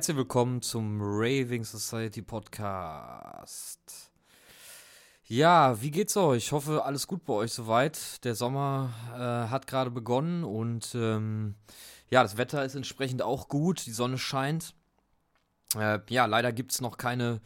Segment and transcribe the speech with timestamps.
[0.00, 4.10] Herzlich willkommen zum Raving Society Podcast.
[5.26, 6.44] Ja, wie geht's euch?
[6.44, 8.24] Ich hoffe, alles gut bei euch soweit.
[8.24, 11.54] Der Sommer äh, hat gerade begonnen und ähm,
[12.08, 13.84] ja, das Wetter ist entsprechend auch gut.
[13.84, 14.74] Die Sonne scheint.
[15.76, 17.42] Äh, ja, leider gibt's noch keine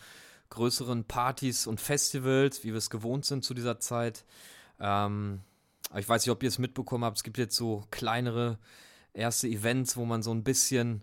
[0.50, 4.24] größeren Partys und Festivals, wie wir es gewohnt sind zu dieser Zeit.
[4.78, 5.40] Ähm,
[5.96, 7.16] ich weiß nicht, ob ihr es mitbekommen habt.
[7.16, 8.60] Es gibt jetzt so kleinere
[9.12, 11.02] erste Events, wo man so ein bisschen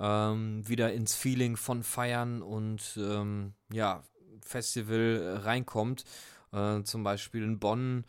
[0.00, 4.02] ähm, wieder ins Feeling von Feiern und ähm, ja,
[4.40, 6.04] Festival äh, reinkommt.
[6.52, 8.04] Äh, zum Beispiel in Bonn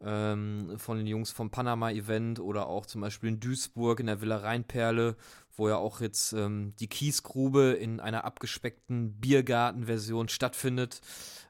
[0.00, 4.38] ähm, von den Jungs vom Panama-Event oder auch zum Beispiel in Duisburg in der Villa
[4.38, 5.16] Rheinperle,
[5.56, 11.00] wo ja auch jetzt ähm, die Kiesgrube in einer abgespeckten Biergarten-Version stattfindet.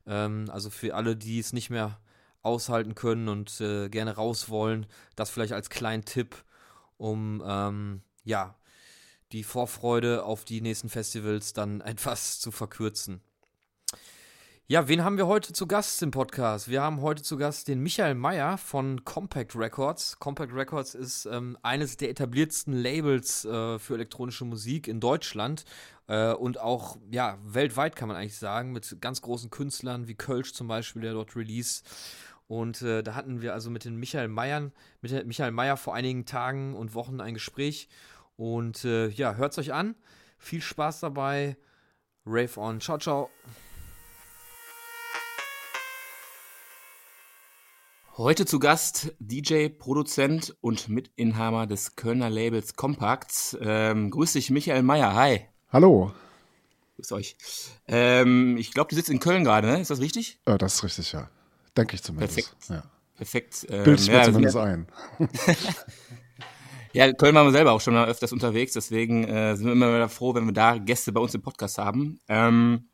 [0.06, 1.99] Ähm, also für alle, die es nicht mehr
[2.43, 6.45] aushalten können und äh, gerne raus wollen, das vielleicht als kleinen Tipp,
[6.97, 8.55] um ähm, ja
[9.33, 13.21] die Vorfreude auf die nächsten Festivals dann etwas zu verkürzen.
[14.69, 16.69] Ja, wen haben wir heute zu Gast im Podcast?
[16.69, 20.19] Wir haben heute zu Gast den Michael Meyer von Compact Records.
[20.19, 25.65] Compact Records ist ähm, eines der etabliertsten Labels äh, für elektronische Musik in Deutschland
[26.09, 30.53] äh, und auch ja weltweit kann man eigentlich sagen mit ganz großen Künstlern wie Kölsch
[30.53, 31.85] zum Beispiel, der dort release.
[32.49, 36.27] Und äh, da hatten wir also mit den Michael Meyern, mit Michael Meyer vor einigen
[36.27, 37.89] Tagen und Wochen ein Gespräch
[38.37, 39.95] und äh, ja, hört's euch an.
[40.39, 41.56] Viel Spaß dabei.
[42.25, 42.81] Rave on.
[42.81, 43.31] Ciao, ciao.
[48.17, 53.56] Heute zu Gast DJ, Produzent und Mitinhaber des Kölner Labels Compacts.
[53.61, 55.15] Ähm, grüß dich, Michael Meyer.
[55.15, 55.47] Hi.
[55.71, 56.12] Hallo.
[56.97, 57.37] Grüß euch.
[57.87, 59.81] Ähm, ich glaube, du sitzt in Köln gerade, ne?
[59.81, 60.41] Ist das richtig?
[60.47, 61.28] Äh, das ist richtig, ja.
[61.77, 62.37] Denke ich zumindest.
[62.37, 62.56] Perfekt.
[62.71, 62.82] Ja.
[63.16, 63.66] Perfekt.
[63.69, 64.87] Ähm, Bild ja, zumindest ein.
[66.97, 70.09] Ja, Köln waren wir selber auch schon öfters unterwegs, deswegen äh, sind wir immer wieder
[70.09, 72.21] froh, wenn wir da Gäste bei uns im Podcast haben.
[72.27, 72.89] Ähm,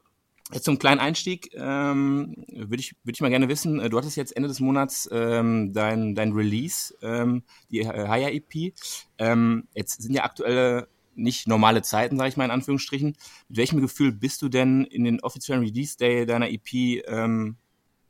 [0.52, 4.16] jetzt zum kleinen Einstieg ähm, würde ich, würd ich mal gerne wissen, äh, du hattest
[4.16, 8.74] jetzt Ende des Monats ähm, dein, dein Release, ähm, die Haya EP.
[9.18, 13.16] Ähm, jetzt sind ja aktuelle nicht normale Zeiten, sage ich mal in Anführungsstrichen.
[13.50, 17.54] Mit welchem Gefühl bist du denn in den offiziellen Release Day deiner EP ähm,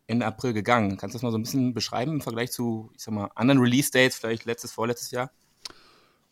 [0.06, 0.97] Ende April gegangen?
[0.97, 3.60] Kannst du das mal so ein bisschen beschreiben im Vergleich zu, ich sag mal, anderen
[3.60, 5.31] Release Dates, vielleicht letztes, vorletztes Jahr?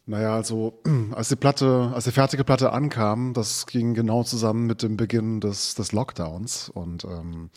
[0.07, 0.81] Naja, also
[1.13, 5.41] als die Platte, als die fertige Platte ankam, das ging genau zusammen mit dem Beginn
[5.41, 7.51] des, des Lockdowns und ähm,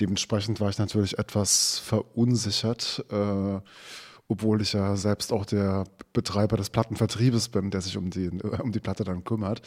[0.00, 3.60] dementsprechend war ich natürlich etwas verunsichert, äh,
[4.26, 8.28] obwohl ich ja selbst auch der Betreiber des Plattenvertriebes bin, der sich um die,
[8.62, 9.60] um die Platte dann kümmert.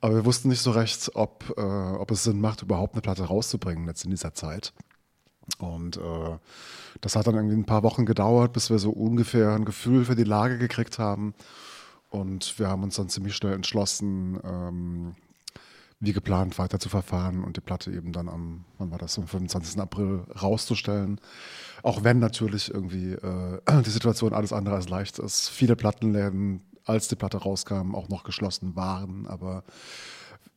[0.00, 3.24] Aber wir wussten nicht so recht, ob, äh, ob es Sinn macht, überhaupt eine Platte
[3.24, 4.72] rauszubringen jetzt in dieser Zeit.
[5.58, 6.38] Und äh,
[7.00, 10.14] das hat dann irgendwie ein paar Wochen gedauert, bis wir so ungefähr ein Gefühl für
[10.14, 11.34] die Lage gekriegt haben.
[12.10, 15.14] Und wir haben uns dann ziemlich schnell entschlossen, ähm,
[15.98, 19.26] wie geplant weiter zu verfahren und die Platte eben dann am, wann war das, am
[19.26, 19.80] 25.
[19.80, 21.20] April rauszustellen.
[21.82, 25.48] Auch wenn natürlich irgendwie äh, die Situation alles andere als leicht ist.
[25.48, 29.26] Viele Plattenläden, als die Platte rauskam, auch noch geschlossen waren.
[29.28, 29.62] Aber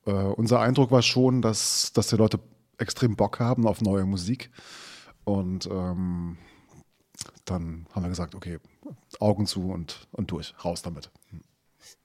[0.05, 2.39] äh, unser Eindruck war schon, dass, dass die Leute
[2.77, 4.51] extrem Bock haben auf neue Musik.
[5.23, 6.37] Und ähm,
[7.45, 8.59] dann haben wir gesagt, okay,
[9.19, 11.11] Augen zu und, und durch, raus damit.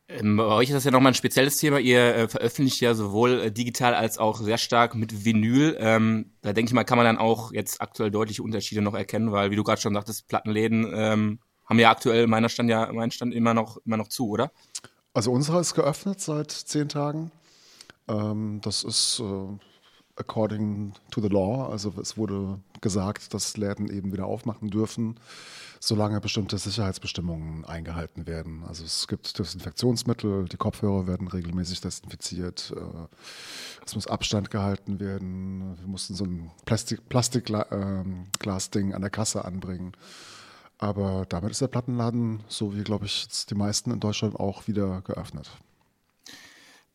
[0.09, 1.79] Ähm, bei euch ist das ja nochmal ein spezielles Thema.
[1.79, 5.77] Ihr äh, veröffentlicht ja sowohl äh, digital als auch sehr stark mit Vinyl.
[5.79, 9.33] Ähm, da denke ich mal, kann man dann auch jetzt aktuell deutliche Unterschiede noch erkennen,
[9.33, 13.13] weil, wie du gerade schon sagtest, Plattenläden ähm, haben ja aktuell meiner Stand ja mein
[13.13, 14.51] Stand immer noch immer noch zu, oder?
[15.13, 17.31] Also unsere ist geöffnet seit zehn Tagen.
[18.09, 19.59] Ähm, das ist äh,
[20.21, 21.69] according to the law.
[21.71, 25.17] Also es wurde gesagt, dass Läden eben wieder aufmachen dürfen,
[25.81, 28.63] solange bestimmte Sicherheitsbestimmungen eingehalten werden.
[28.69, 33.09] Also es gibt Desinfektionsmittel, die Kopfhörer werden regelmäßig desinfiziert, äh,
[33.85, 35.77] es muss Abstand gehalten werden.
[35.81, 39.93] Wir mussten so ein Plastik, Plastikglas-Ding an der Kasse anbringen.
[40.79, 45.03] Aber damit ist der Plattenladen, so wie, glaube ich, die meisten in Deutschland auch wieder
[45.03, 45.51] geöffnet.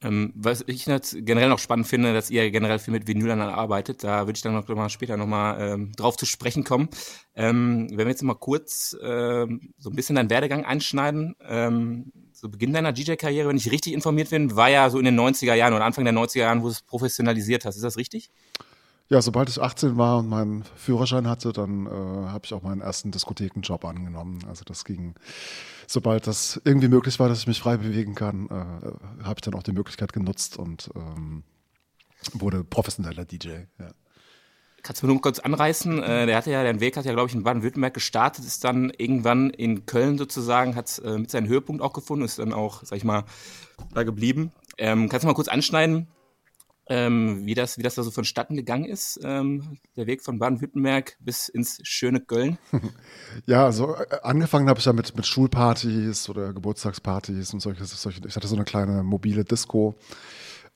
[0.02, 4.28] Ähm, was ich generell noch spannend finde, dass ihr generell viel mit Vinylern arbeitet, da
[4.28, 6.90] würde ich dann noch mal später nochmal ähm, drauf zu sprechen kommen.
[7.34, 12.50] Ähm, wenn wir jetzt mal kurz ähm, so ein bisschen deinen Werdegang einschneiden, ähm, so
[12.50, 15.74] Beginn deiner DJ-Karriere, wenn ich richtig informiert bin, war ja so in den 90er Jahren
[15.74, 17.78] oder Anfang der 90er Jahren, wo du es professionalisiert hast.
[17.78, 18.30] Ist das richtig?
[19.08, 22.82] Ja, sobald ich 18 war und meinen Führerschein hatte, dann äh, habe ich auch meinen
[22.82, 24.40] ersten Diskothekenjob angenommen.
[24.48, 25.14] Also das ging,
[25.86, 29.54] sobald das irgendwie möglich war, dass ich mich frei bewegen kann, äh, habe ich dann
[29.54, 31.44] auch die Möglichkeit genutzt und ähm,
[32.34, 33.50] wurde professioneller DJ.
[33.78, 33.92] Ja.
[34.82, 36.02] Kannst du mir nur kurz anreißen?
[36.02, 38.92] Äh, der hatte ja, dein Weg hat ja, glaube ich, in Baden-Württemberg gestartet, ist dann
[38.92, 42.98] irgendwann in Köln sozusagen, hat äh, mit seinem Höhepunkt auch gefunden, ist dann auch, sag
[42.98, 43.24] ich mal,
[43.94, 44.52] da geblieben.
[44.78, 46.08] Ähm, kannst du mal kurz anschneiden,
[46.88, 51.18] ähm, wie, das, wie das da so vonstatten gegangen ist, ähm, der Weg von Baden-Württemberg
[51.20, 52.58] bis ins schöne Köln?
[53.46, 58.22] Ja, also äh, angefangen habe ich ja mit, mit Schulpartys oder Geburtstagspartys und solche, solche.
[58.26, 59.96] Ich hatte so eine kleine mobile Disco,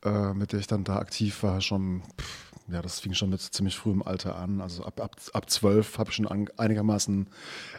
[0.04, 2.04] äh, mit der ich dann da aktiv war, schon.
[2.20, 4.62] Pff, ja, das fing schon mit ziemlich frühem Alter an.
[4.62, 7.28] Also ab, ab, ab 12 habe ich schon an, einigermaßen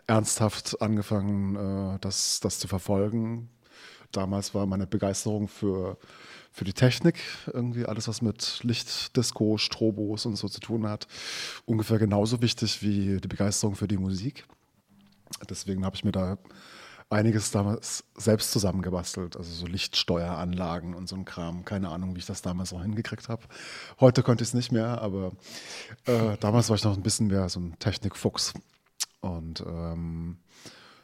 [0.06, 1.56] ernsthaft angefangen,
[1.94, 3.50] äh, das, das zu verfolgen.
[4.12, 5.96] Damals war meine Begeisterung für,
[6.52, 7.16] für die Technik,
[7.46, 11.06] irgendwie alles, was mit Licht, Disco, Strobos und so zu tun hat,
[11.64, 14.44] ungefähr genauso wichtig wie die Begeisterung für die Musik.
[15.48, 16.38] Deswegen habe ich mir da
[17.10, 21.64] einiges damals selbst zusammengebastelt, also so Lichtsteueranlagen und so ein Kram.
[21.64, 23.42] Keine Ahnung, wie ich das damals auch hingekriegt habe.
[23.98, 25.32] Heute konnte ich es nicht mehr, aber
[26.06, 28.54] äh, damals war ich noch ein bisschen mehr so ein Technikfuchs.
[29.20, 30.38] Und ähm,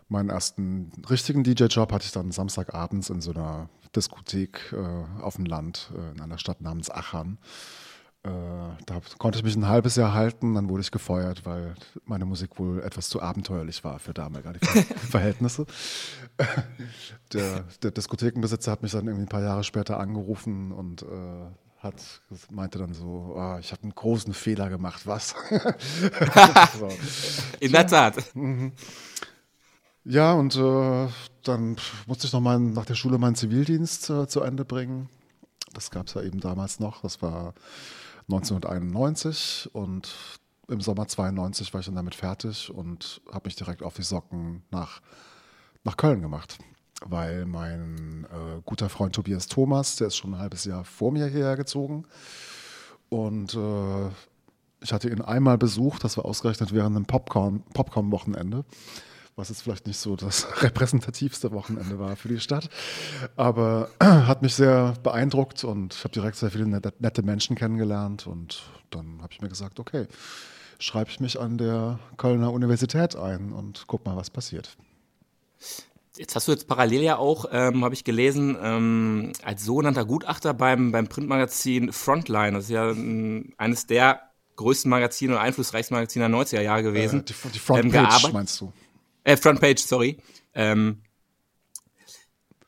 [0.08, 5.46] meinen ersten richtigen DJ-Job hatte ich dann Samstagabends in so einer Diskothek äh, auf dem
[5.46, 7.38] Land äh, in einer Stadt namens Achern.
[8.22, 8.28] Äh,
[8.86, 11.74] da konnte ich mich ein halbes Jahr halten, dann wurde ich gefeuert, weil
[12.04, 14.58] meine Musik wohl etwas zu abenteuerlich war für damalige
[15.10, 15.66] Verhältnisse.
[17.32, 21.06] Der, der, Diskothekenbesitzer hat mich dann irgendwie ein paar Jahre später angerufen und äh,
[21.78, 22.20] hat,
[22.50, 25.34] meinte dann so, oh, ich habe einen großen Fehler gemacht, was?
[26.78, 26.88] so.
[27.60, 28.34] In der Tat.
[28.34, 28.72] Mhm.
[30.08, 31.08] Ja, und äh,
[31.42, 31.76] dann
[32.06, 35.08] musste ich noch mal nach der Schule meinen Zivildienst äh, zu Ende bringen.
[35.74, 37.02] Das gab es ja eben damals noch.
[37.02, 37.54] Das war
[38.28, 40.14] 1991 und
[40.68, 44.62] im Sommer 92 war ich dann damit fertig und habe mich direkt auf die Socken
[44.70, 45.00] nach,
[45.82, 46.58] nach Köln gemacht.
[47.04, 51.26] Weil mein äh, guter Freund Tobias Thomas, der ist schon ein halbes Jahr vor mir
[51.26, 52.06] hierher gezogen.
[53.08, 54.08] Und äh,
[54.80, 58.62] ich hatte ihn einmal besucht, das war ausgerechnet während einem Popcorn-Wochenende.
[58.62, 58.64] Popcorn
[59.36, 62.68] was jetzt vielleicht nicht so das repräsentativste Wochenende war für die Stadt.
[63.36, 68.26] Aber hat mich sehr beeindruckt und ich habe direkt sehr viele nette Menschen kennengelernt.
[68.26, 70.06] Und dann habe ich mir gesagt, okay,
[70.78, 74.76] schreibe ich mich an der Kölner Universität ein und guck mal, was passiert.
[76.16, 80.54] Jetzt hast du jetzt parallel ja auch, ähm, habe ich gelesen, ähm, als sogenannter Gutachter
[80.54, 84.22] beim, beim Printmagazin Frontline, das ist ja ein, eines der
[84.56, 87.20] größten Magazine und einflussreichsten Magazine der 90er Jahre gewesen.
[87.20, 88.72] Äh, die, die Frontpage ähm, meinst du?
[89.26, 90.18] Äh, Frontpage, sorry.
[90.54, 91.02] Ähm,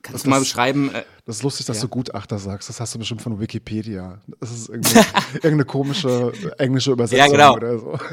[0.01, 0.93] kannst das, du mal beschreiben?
[0.93, 1.83] Äh, das ist lustig, dass ja.
[1.83, 2.67] du Gutachter sagst.
[2.67, 4.19] Das hast du bestimmt von Wikipedia.
[4.41, 7.55] Das ist irgendeine, irgendeine komische englische Übersetzung ja, genau.
[7.55, 7.97] oder so.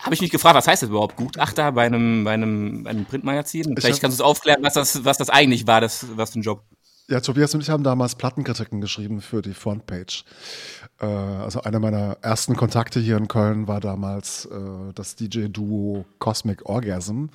[0.00, 1.16] Habe ich mich gefragt, was heißt das überhaupt?
[1.16, 3.76] Gutachter bei einem, bei einem, bei einem Printmagazin?
[3.76, 6.42] Vielleicht kannst du es aufklären, was das, was das eigentlich war, das, was für ein
[6.42, 6.62] Job.
[7.08, 10.24] Ja, Tobias und ich haben damals Plattenkritiken geschrieben für die Frontpage.
[11.00, 16.66] Äh, also einer meiner ersten Kontakte hier in Köln war damals äh, das DJ-Duo Cosmic
[16.66, 17.26] Orgasm,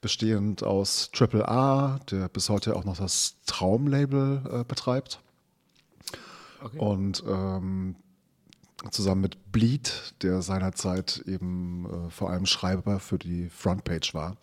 [0.00, 5.20] bestehend aus Triple A, der bis heute auch noch das Traumlabel äh, betreibt.
[6.62, 6.78] Okay.
[6.78, 7.96] Und ähm,
[8.90, 14.36] zusammen mit Bleed, der seinerzeit eben äh, vor allem Schreiber für die Frontpage war.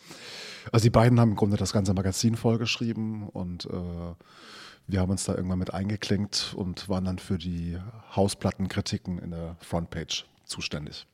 [0.71, 4.13] Also die beiden haben im Grunde das ganze Magazin vollgeschrieben und äh,
[4.87, 7.77] wir haben uns da irgendwann mit eingeklinkt und waren dann für die
[8.15, 11.07] Hausplattenkritiken in der Frontpage zuständig.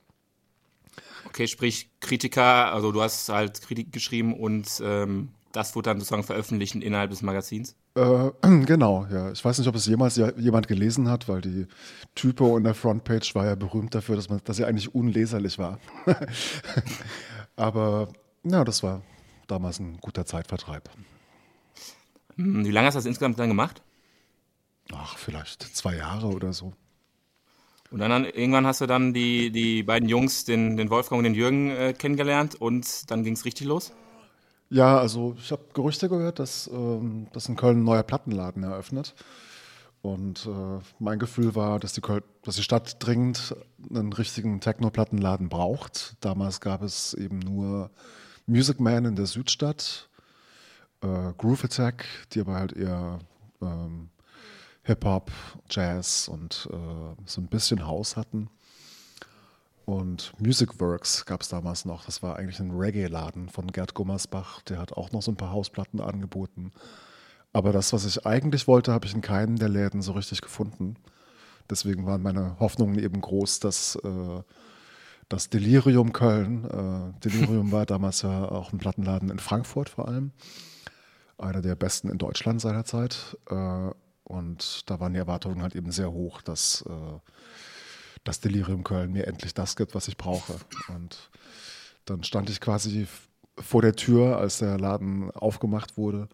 [1.25, 6.24] Okay, sprich Kritiker, also du hast halt Kritik geschrieben und ähm, das wurde dann sozusagen
[6.24, 7.75] veröffentlicht innerhalb des Magazins?
[7.95, 8.31] Äh,
[8.65, 9.31] genau, ja.
[9.31, 11.67] Ich weiß nicht, ob es jemals jemand gelesen hat, weil die
[12.15, 15.79] Typo in der Frontpage war ja berühmt dafür, dass, man, dass sie eigentlich unleserlich war.
[17.55, 18.10] Aber
[18.43, 19.01] ja, das war
[19.48, 20.89] damals ein guter Zeitvertreib.
[22.41, 23.81] Hm, wie lange hast du das insgesamt dann gemacht?
[24.93, 26.74] Ach, vielleicht zwei Jahre oder so.
[27.91, 31.33] Und dann, irgendwann hast du dann die, die beiden Jungs, den, den Wolfgang und den
[31.33, 33.91] Jürgen, äh, kennengelernt und dann ging es richtig los?
[34.69, 39.13] Ja, also ich habe Gerüchte gehört, dass, ähm, dass in Köln ein neuer Plattenladen eröffnet.
[40.01, 42.01] Und äh, mein Gefühl war, dass die,
[42.43, 43.55] dass die Stadt dringend
[43.93, 46.15] einen richtigen Techno-Plattenladen braucht.
[46.21, 47.91] Damals gab es eben nur
[48.48, 50.10] Music Man in der Südstadt
[51.01, 53.20] äh, Groove Attack, die aber halt eher
[53.62, 54.10] ähm,
[54.84, 55.31] Hip-Hop,
[55.70, 58.50] Jazz und äh, so ein bisschen House hatten.
[59.86, 62.05] Und Music Works gab es damals noch.
[62.05, 64.62] Das war eigentlich ein Reggae-Laden von Gerd Gummersbach.
[64.63, 66.72] Der hat auch noch so ein paar Hausplatten angeboten.
[67.53, 70.96] Aber das, was ich eigentlich wollte, habe ich in keinem der Läden so richtig gefunden.
[71.70, 74.41] Deswegen waren meine Hoffnungen eben groß, dass äh,
[75.29, 80.31] das Delirium Köln, äh, Delirium war damals ja auch ein Plattenladen in Frankfurt vor allem,
[81.41, 83.38] einer der besten in Deutschland seinerzeit.
[83.50, 83.89] Äh,
[84.24, 87.19] und da waren die Erwartungen halt eben sehr hoch, dass äh,
[88.24, 90.55] das Delirium Köln mir endlich das gibt, was ich brauche.
[90.89, 91.29] Und
[92.05, 93.07] dann stand ich quasi
[93.57, 96.29] vor der Tür, als der Laden aufgemacht wurde.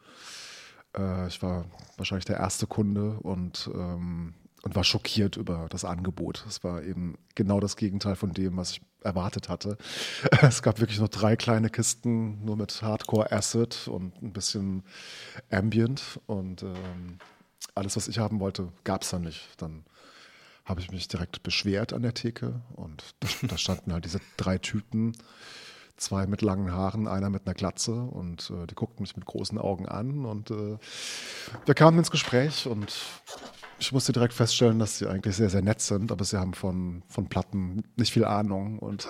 [0.95, 1.65] Äh, ich war
[1.97, 4.33] wahrscheinlich der erste Kunde und, ähm,
[4.63, 6.45] und war schockiert über das Angebot.
[6.47, 9.77] Es war eben genau das Gegenteil von dem, was ich erwartet hatte.
[10.41, 14.83] Es gab wirklich nur drei kleine Kisten, nur mit Hardcore Acid und ein bisschen
[15.49, 16.19] Ambient.
[16.27, 17.17] Und ähm,
[17.73, 19.49] alles, was ich haben wollte, gab es dann nicht.
[19.57, 19.83] Dann
[20.65, 23.15] habe ich mich direkt beschwert an der Theke und
[23.47, 25.13] da, standen halt diese drei Typen
[25.95, 29.57] zwei mit langen Haaren, einer mit einer Glatze und äh, die guckten mich mit großen
[29.57, 30.77] Augen an und äh,
[31.65, 32.93] wir kamen ins Gespräch und
[33.79, 37.03] ich musste direkt feststellen, dass sie eigentlich sehr, sehr nett sind, aber sie haben von,
[37.07, 39.07] von Platten nicht viel Ahnung und,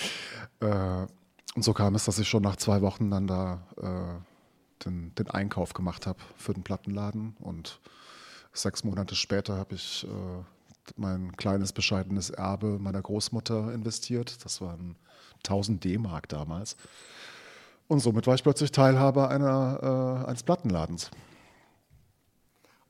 [0.60, 1.06] äh,
[1.54, 5.30] und so kam es, dass ich schon nach zwei Wochen dann da äh, den, den
[5.30, 7.80] Einkauf gemacht habe für den Plattenladen und
[8.52, 10.42] sechs Monate später habe ich äh,
[10.96, 14.44] mein kleines bescheidenes Erbe meiner Großmutter investiert.
[14.44, 14.96] Das waren
[15.38, 16.76] 1000 D-Mark damals.
[17.88, 21.10] Und somit war ich plötzlich Teilhaber einer, äh, eines Plattenladens.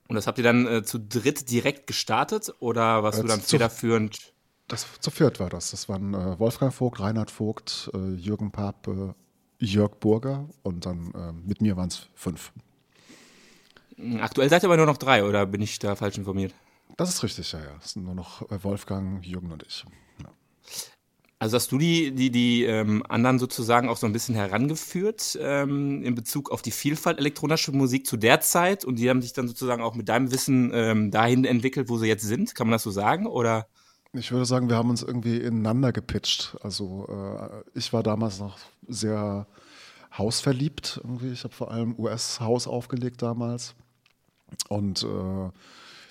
[0.08, 3.40] Und das habt ihr dann äh, zu dritt direkt gestartet oder warst äh, du dann
[3.40, 4.32] federführend?
[4.66, 5.70] Das, zu viert war das.
[5.70, 9.14] Das waren äh, Wolfgang Vogt, Reinhard Vogt, äh, Jürgen Pape,
[9.58, 12.52] Jörg Burger und dann äh, mit mir waren es fünf.
[14.20, 16.54] Aktuell seid ihr aber nur noch drei oder bin ich da falsch informiert?
[16.96, 17.76] Das ist richtig, ja, ja.
[17.82, 19.84] Es sind nur noch Wolfgang, Jürgen und ich.
[20.22, 20.30] Ja.
[21.40, 26.02] Also hast du die, die, die ähm, anderen sozusagen auch so ein bisschen herangeführt ähm,
[26.02, 29.46] in Bezug auf die Vielfalt elektronischer Musik zu der Zeit und die haben sich dann
[29.46, 32.56] sozusagen auch mit deinem Wissen ähm, dahin entwickelt, wo sie jetzt sind?
[32.56, 33.26] Kann man das so sagen?
[33.26, 33.68] Oder?
[34.12, 36.56] Ich würde sagen, wir haben uns irgendwie ineinander gepitcht.
[36.60, 39.46] Also äh, ich war damals noch sehr
[40.16, 41.30] hausverliebt irgendwie.
[41.30, 43.76] Ich habe vor allem US-Haus aufgelegt damals.
[44.68, 45.50] Und äh,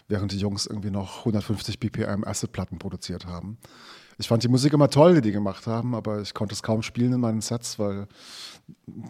[0.07, 3.57] während die Jungs irgendwie noch 150 BPM Acid-Platten produziert haben
[4.19, 6.81] ich fand die Musik immer toll, die die gemacht haben, aber ich konnte es kaum
[6.81, 8.07] spielen in meinen Sets, weil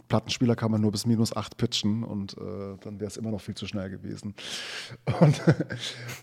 [0.10, 3.42] Plattenspieler kann man nur bis minus 8 pitchen und äh, dann wäre es immer noch
[3.42, 4.36] viel zu schnell gewesen.
[5.20, 5.42] Und,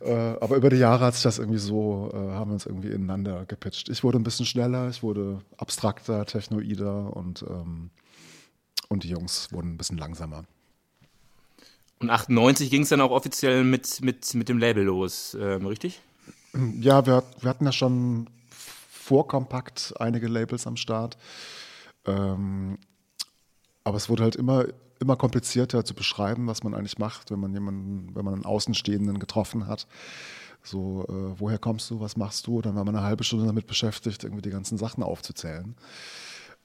[0.03, 2.91] äh, aber über die Jahre hat sich das irgendwie so, äh, haben wir uns irgendwie
[2.91, 3.89] ineinander gepitcht.
[3.89, 7.91] Ich wurde ein bisschen schneller, ich wurde abstrakter, technoider und, ähm,
[8.89, 10.45] und die Jungs wurden ein bisschen langsamer.
[11.99, 16.01] Und 98 ging es dann auch offiziell mit, mit, mit dem Label los, ähm, richtig?
[16.81, 18.29] Ja, wir, wir hatten ja schon
[19.05, 21.19] vorkompakt einige Labels am Start.
[22.07, 22.79] Ähm,
[23.85, 24.65] aber es wurde halt immer,
[24.99, 29.19] immer komplizierter zu beschreiben, was man eigentlich macht, wenn man jemanden, wenn man einen Außenstehenden
[29.19, 29.87] getroffen hat.
[30.63, 32.63] So, äh, woher kommst du, was machst du?
[32.63, 35.75] Dann war man eine halbe Stunde damit beschäftigt, irgendwie die ganzen Sachen aufzuzählen.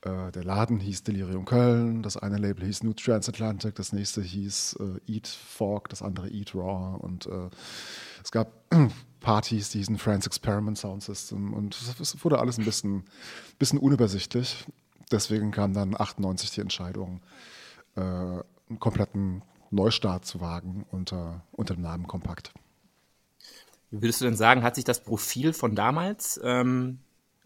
[0.01, 4.77] Äh, der Laden hieß Delirium Köln, das eine Label hieß New Transatlantic, das nächste hieß
[4.79, 7.49] äh, Eat Fork, das andere Eat Raw und äh,
[8.23, 8.53] es gab
[9.19, 13.03] Partys, die hießen France Experiment Sound System und es wurde alles ein bisschen,
[13.57, 14.65] bisschen unübersichtlich.
[15.11, 17.19] Deswegen kam dann 98 die Entscheidung,
[17.95, 19.41] äh, einen kompletten
[19.71, 22.53] Neustart zu wagen unter, unter dem Namen Kompakt.
[23.91, 26.99] Wie würdest du denn sagen, hat sich das Profil von damals ähm,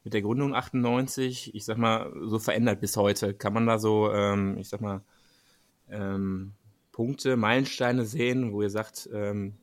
[0.03, 3.33] mit der Gründung 98, ich sag mal, so verändert bis heute?
[3.33, 5.01] Kann man da so, ähm, ich sag mal,
[5.89, 6.53] ähm,
[6.91, 9.55] Punkte, Meilensteine sehen, wo ihr sagt, ähm,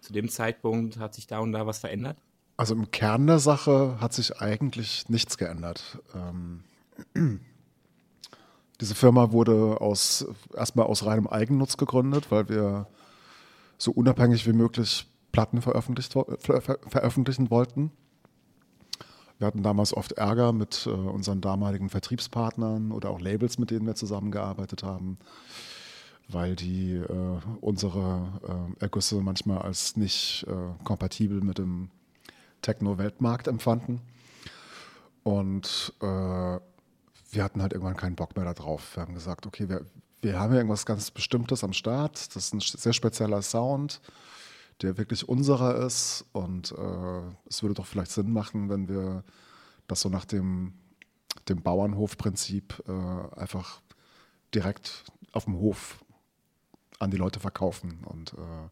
[0.00, 2.18] zu dem Zeitpunkt hat sich da und da was verändert?
[2.56, 5.98] Also im Kern der Sache hat sich eigentlich nichts geändert.
[6.14, 6.64] Ähm,
[8.80, 12.88] diese Firma wurde aus, erstmal aus reinem Eigennutz gegründet, weil wir
[13.76, 17.92] so unabhängig wie möglich Platten veröffentlicht, ver, ver, veröffentlichen wollten.
[19.38, 23.86] Wir hatten damals oft Ärger mit äh, unseren damaligen Vertriebspartnern oder auch Labels, mit denen
[23.86, 25.18] wir zusammengearbeitet haben
[26.28, 28.28] weil die äh, unsere
[28.78, 31.90] äh, Ergüsse manchmal als nicht äh, kompatibel mit dem
[32.62, 34.00] Techno-Weltmarkt empfanden.
[35.22, 38.96] Und äh, wir hatten halt irgendwann keinen Bock mehr darauf.
[38.96, 39.86] Wir haben gesagt, okay, wir,
[40.20, 42.34] wir haben ja irgendwas ganz Bestimmtes am Start.
[42.34, 44.00] Das ist ein sehr spezieller Sound,
[44.82, 46.24] der wirklich unserer ist.
[46.32, 49.24] Und äh, es würde doch vielleicht Sinn machen, wenn wir
[49.86, 50.74] das so nach dem,
[51.48, 53.80] dem Bauernhofprinzip äh, einfach
[54.54, 56.04] direkt auf dem Hof
[56.98, 58.68] an die Leute verkaufen und äh,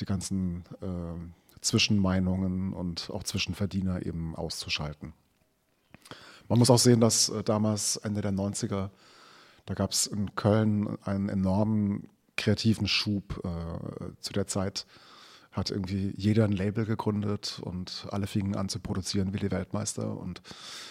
[0.00, 5.14] die ganzen äh, Zwischenmeinungen und auch Zwischenverdiener eben auszuschalten.
[6.48, 8.90] Man muss auch sehen, dass äh, damals, Ende der 90er,
[9.66, 13.40] da gab es in Köln einen enormen kreativen Schub.
[13.44, 14.86] Äh, zu der Zeit
[15.52, 20.16] hat irgendwie jeder ein Label gegründet und alle fingen an zu produzieren wie die Weltmeister.
[20.16, 20.42] Und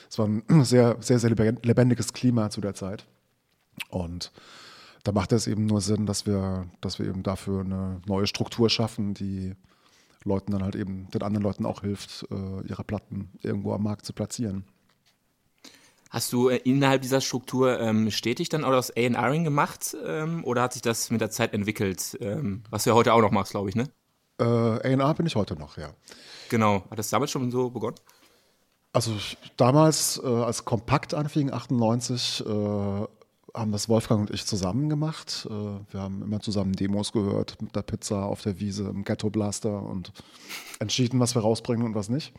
[0.09, 3.05] es war ein sehr, sehr, sehr lebendiges Klima zu der Zeit.
[3.89, 4.31] Und
[5.03, 8.69] da macht es eben nur Sinn, dass wir, dass wir eben dafür eine neue Struktur
[8.69, 9.55] schaffen, die
[10.23, 14.05] Leuten dann halt eben, den anderen Leuten auch hilft, äh, ihre Platten irgendwo am Markt
[14.05, 14.63] zu platzieren.
[16.13, 20.62] Hast du äh, innerhalb dieser Struktur ähm, stetig dann auch das A&Ring gemacht ähm, oder
[20.62, 22.15] hat sich das mit der Zeit entwickelt?
[22.22, 23.89] Ähm, was du ja heute auch noch machst, glaube ich, ne?
[24.39, 25.89] Äh, A&R bin ich heute noch, ja.
[26.50, 26.84] Genau.
[26.91, 27.96] Hat das damals schon so begonnen?
[28.91, 29.12] Also
[29.58, 32.50] damals, äh, als Kompakt anfing, 98, äh,
[33.55, 35.48] haben das Wolfgang und ich zusammen gemacht.
[35.50, 39.32] Äh, wir haben immer zusammen Demos gehört mit der Pizza auf der Wiese im Ghetto
[39.32, 40.13] Blaster und
[40.77, 42.34] entschieden, was wir rausbringen und was nicht.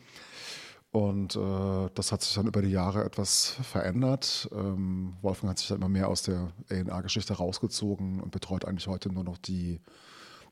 [0.91, 4.49] Und äh, das hat sich dann über die Jahre etwas verändert.
[4.53, 9.11] Ähm, Wolfgang hat sich dann immer mehr aus der A&R-Geschichte rausgezogen und betreut eigentlich heute
[9.11, 9.81] nur noch die,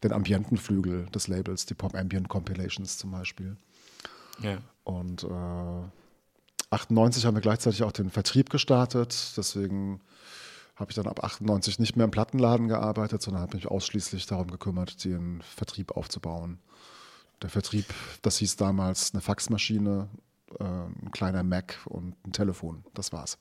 [0.03, 3.55] den Ambientenflügel des Labels, die Pop Ambient Compilations zum Beispiel.
[4.41, 4.57] Ja.
[4.83, 5.87] Und äh,
[6.71, 9.33] 98 haben wir gleichzeitig auch den Vertrieb gestartet.
[9.37, 10.01] Deswegen
[10.75, 14.49] habe ich dann ab 98 nicht mehr im Plattenladen gearbeitet, sondern habe mich ausschließlich darum
[14.49, 16.59] gekümmert, den Vertrieb aufzubauen.
[17.43, 17.85] Der Vertrieb,
[18.21, 20.09] das hieß damals eine Faxmaschine,
[20.59, 22.85] äh, ein kleiner Mac und ein Telefon.
[22.93, 23.37] Das war's.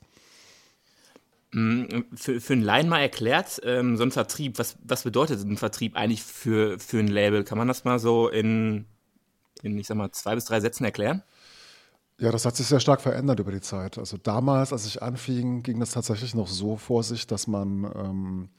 [1.53, 5.57] Mm, für, für einen Laien mal erklärt, ähm, so ein Vertrieb, was, was bedeutet ein
[5.57, 7.45] Vertrieb eigentlich für, für ein Label?
[7.45, 8.85] Kann man das mal so in,
[9.61, 11.23] in, ich sag mal, zwei bis drei Sätzen erklären?
[12.19, 13.97] Ja, das hat sich sehr stark verändert über die Zeit.
[13.97, 18.49] Also damals, als ich anfing, ging das tatsächlich noch so vor sich, dass man ähm,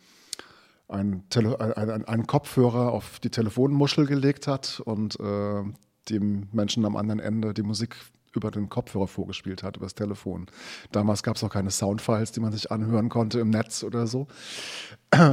[0.89, 5.63] einen, einen, einen, Kopfhörer auf die Telefonmuschel gelegt hat und äh,
[6.11, 7.97] dem Menschen am anderen Ende die Musik
[8.35, 10.47] über den Kopfhörer vorgespielt hat, über das Telefon.
[10.93, 14.27] Damals gab es auch keine Soundfiles, die man sich anhören konnte im Netz oder so.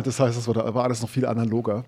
[0.03, 1.85] Das heißt, es war alles noch viel analoger.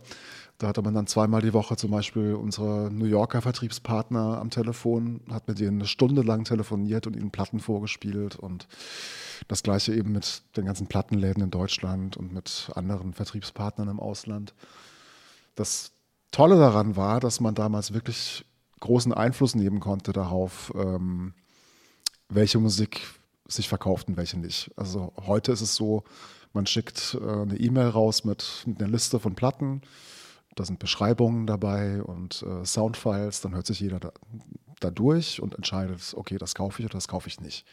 [0.64, 5.20] Da hatte man dann zweimal die Woche zum Beispiel unsere New Yorker Vertriebspartner am Telefon,
[5.30, 8.70] hat mit denen eine Stunde lang telefoniert und ihnen Platten vorgespielt und
[9.50, 14.54] das gleiche eben mit den ganzen Plattenläden in Deutschland und mit anderen Vertriebspartnern im Ausland.
[15.56, 15.92] Das
[16.32, 18.46] Tolle daran war, dass man damals wirklich
[18.80, 21.34] großen Einfluss nehmen konnte darauf, ähm,
[22.30, 23.02] welche Musik
[23.50, 24.72] sich verkauft und welche nicht.
[24.78, 26.06] Also heute ist es so,
[26.54, 29.82] man schickt äh, eine E-Mail raus mit, mit, einer Liste von Platten,
[30.56, 34.12] da sind Beschreibungen dabei und äh, Soundfiles, dann hört sich jeder da,
[34.80, 37.66] da, durch und entscheidet, okay, das kaufe ich oder das kaufe ich nicht.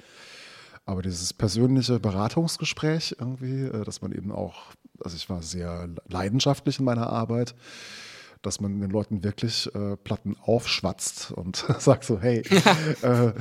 [0.87, 6.79] Aber dieses persönliche Beratungsgespräch irgendwie, äh, dass man eben auch, also ich war sehr leidenschaftlich
[6.79, 7.55] in meiner Arbeit,
[8.43, 12.39] dass man den Leuten wirklich äh, Platten aufschwatzt und sagt so, hey,
[13.03, 13.33] äh,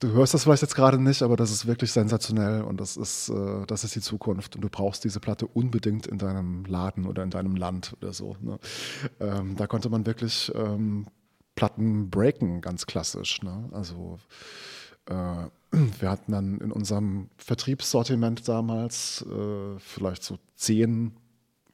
[0.00, 3.28] du hörst das vielleicht jetzt gerade nicht, aber das ist wirklich sensationell und das ist,
[3.28, 7.22] äh, das ist die Zukunft und du brauchst diese Platte unbedingt in deinem Laden oder
[7.22, 8.36] in deinem Land oder so.
[8.40, 8.58] Ne?
[9.20, 11.06] Ähm, da konnte man wirklich ähm,
[11.54, 13.42] Platten breaken, ganz klassisch.
[13.42, 13.68] Ne?
[13.72, 14.18] Also
[15.06, 15.46] äh,
[16.00, 21.16] wir hatten dann in unserem Vertriebssortiment damals äh, vielleicht so zehn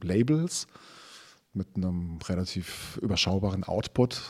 [0.03, 0.67] Labels
[1.55, 4.21] mit einem relativ überschaubaren Output.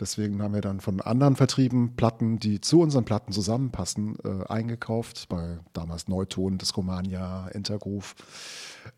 [0.00, 5.28] Deswegen haben wir dann von anderen Vertrieben Platten, die zu unseren Platten zusammenpassen, äh, eingekauft.
[5.28, 8.14] Bei damals Neuton, Discomania, Intergroove.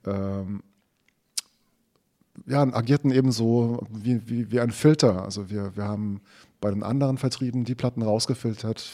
[0.04, 0.62] Ähm,
[2.46, 5.24] ja, agierten eben so wie, wie, wie ein Filter.
[5.24, 6.20] Also wir, wir haben
[6.60, 8.92] bei den anderen Vertrieben die Platten rausgefiltert,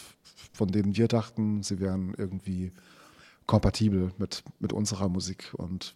[0.53, 2.73] von denen wir dachten, sie wären irgendwie
[3.47, 5.95] kompatibel mit, mit unserer Musik und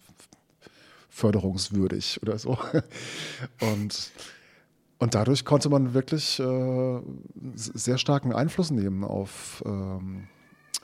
[1.11, 2.57] förderungswürdig oder so.
[3.61, 4.13] Und,
[4.99, 7.01] und dadurch konnte man wirklich äh,
[7.55, 10.29] sehr starken Einfluss nehmen auf, ähm,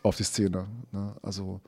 [0.02, 0.66] auf die Szene.
[0.90, 1.14] Ne?
[1.22, 1.60] Also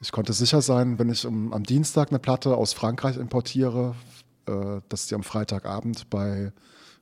[0.00, 3.94] ich konnte sicher sein, wenn ich um, am Dienstag eine Platte aus Frankreich importiere,
[4.46, 6.52] äh, dass die am Freitagabend bei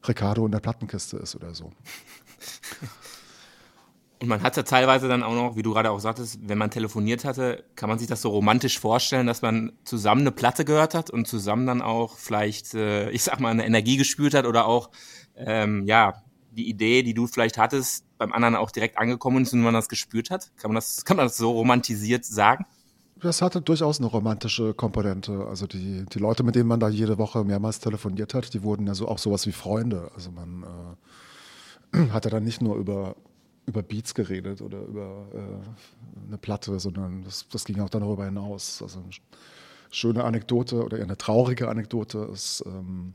[0.06, 1.72] Ricardo in der Plattenkiste ist oder so.
[4.20, 6.70] Und man hat ja teilweise dann auch noch, wie du gerade auch sagtest, wenn man
[6.70, 10.94] telefoniert hatte, kann man sich das so romantisch vorstellen, dass man zusammen eine Platte gehört
[10.94, 14.66] hat und zusammen dann auch vielleicht, äh, ich sag mal, eine Energie gespürt hat oder
[14.66, 14.90] auch,
[15.36, 19.60] ähm, ja, die Idee, die du vielleicht hattest, beim anderen auch direkt angekommen ist und
[19.60, 20.50] man das gespürt hat?
[20.56, 22.66] Kann man das, kann man das so romantisiert sagen?
[23.20, 25.46] Das hatte durchaus eine romantische Komponente.
[25.46, 28.86] Also die, die Leute, mit denen man da jede Woche mehrmals telefoniert hat, die wurden
[28.86, 30.10] ja so auch sowas wie Freunde.
[30.14, 30.64] Also man
[31.92, 33.16] äh, hatte dann nicht nur über
[33.68, 38.82] über Beats geredet oder über äh, eine Platte, sondern das, das, ging auch darüber hinaus.
[38.82, 39.10] Also eine
[39.90, 43.14] schöne Anekdote oder eher eine traurige Anekdote ist ähm,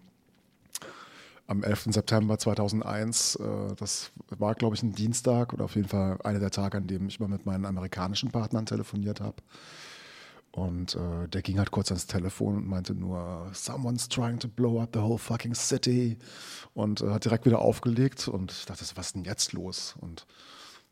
[1.47, 1.87] am 11.
[1.89, 6.51] September 2001, äh, das war glaube ich ein Dienstag oder auf jeden Fall einer der
[6.51, 9.37] Tage, an dem ich mal mit meinen amerikanischen Partnern telefoniert habe.
[10.55, 14.79] Und äh, der ging halt kurz ans Telefon und meinte nur, someone's trying to blow
[14.79, 16.17] up the whole fucking city.
[16.75, 19.95] Und äh, hat direkt wieder aufgelegt und dachte, was ist denn jetzt los?
[19.99, 20.27] Und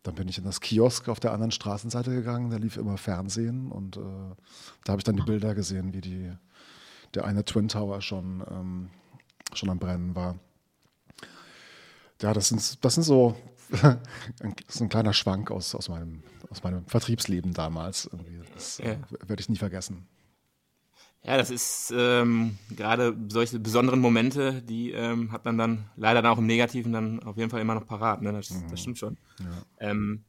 [0.04, 3.72] dann bin ich in das Kiosk auf der anderen Straßenseite gegangen, da lief immer Fernsehen
[3.72, 4.00] und äh,
[4.84, 6.32] da habe ich dann die Bilder gesehen, wie die,
[7.14, 8.90] der eine Twin Tower schon, ähm,
[9.54, 10.40] schon am Brennen war.
[12.22, 13.36] Ja, das sind, das sind so
[14.68, 18.10] so ein kleiner Schwank aus, aus, meinem, aus meinem Vertriebsleben damals.
[18.54, 18.92] Das ja.
[18.92, 20.08] äh, werde ich nie vergessen.
[21.24, 26.32] Ja, das ist ähm, gerade solche besonderen Momente, die ähm, hat man dann leider dann
[26.32, 28.24] auch im Negativen dann auf jeden Fall immer noch parat.
[28.24, 28.34] Ne?
[28.34, 28.70] Das, mhm.
[28.72, 29.18] das stimmt schon.
[29.40, 29.90] Ja.
[29.92, 30.24] Ähm,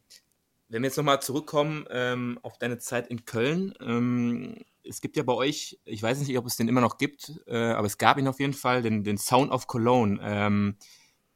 [0.68, 5.22] wenn wir jetzt nochmal zurückkommen ähm, auf deine Zeit in Köln, ähm, es gibt ja
[5.22, 8.18] bei euch, ich weiß nicht, ob es den immer noch gibt, äh, aber es gab
[8.18, 10.76] ihn auf jeden Fall, den, den Sound of Cologne, ähm,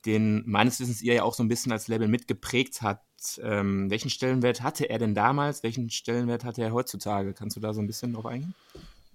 [0.07, 3.01] den meines Wissens ihr ja auch so ein bisschen als Label mitgeprägt hat.
[3.43, 5.63] Ähm, welchen Stellenwert hatte er denn damals?
[5.63, 7.35] Welchen Stellenwert hatte er heutzutage?
[7.35, 8.55] Kannst du da so ein bisschen drauf eingehen?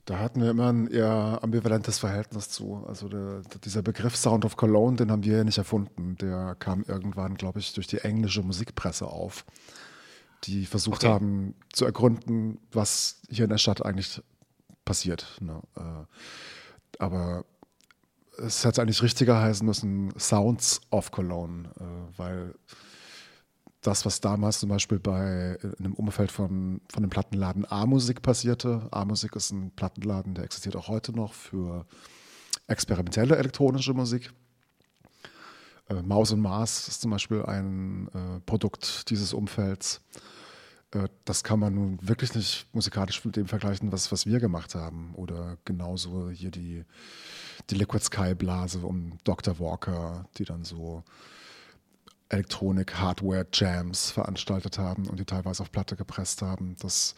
[0.06, 2.84] Da hatten wir immer ein eher ambivalentes Verhältnis zu.
[2.88, 6.18] Also der, dieser Begriff Sound of Cologne, den haben wir ja nicht erfunden.
[6.18, 9.46] Der kam irgendwann, glaube ich, durch die englische Musikpresse auf,
[10.44, 11.14] die versucht okay.
[11.14, 14.22] haben zu ergründen, was hier in der Stadt eigentlich
[14.86, 15.38] passiert.
[15.40, 15.62] Ne?
[15.78, 17.46] Äh, aber
[18.38, 22.56] es hätte eigentlich richtiger heißen müssen Sounds of Cologne, äh, weil
[23.82, 28.88] das, was damals zum Beispiel bei in einem Umfeld von, von dem Plattenladen A-Musik passierte.
[28.92, 31.86] A-Musik ist ein Plattenladen, der existiert auch heute noch für
[32.68, 34.32] experimentelle elektronische Musik.
[35.90, 40.02] Äh, Maus und Mars ist zum Beispiel ein äh, Produkt dieses Umfelds.
[40.94, 44.76] Äh, das kann man nun wirklich nicht musikalisch mit dem vergleichen, was, was wir gemacht
[44.76, 45.14] haben.
[45.16, 46.84] Oder genauso hier die,
[47.70, 49.60] die Liquid Sky Blase um Dr.
[49.60, 51.04] Walker, die dann so
[52.30, 56.76] Elektronik-Hardware-Jams veranstaltet haben und die teilweise auf Platte gepresst haben.
[56.80, 57.16] Das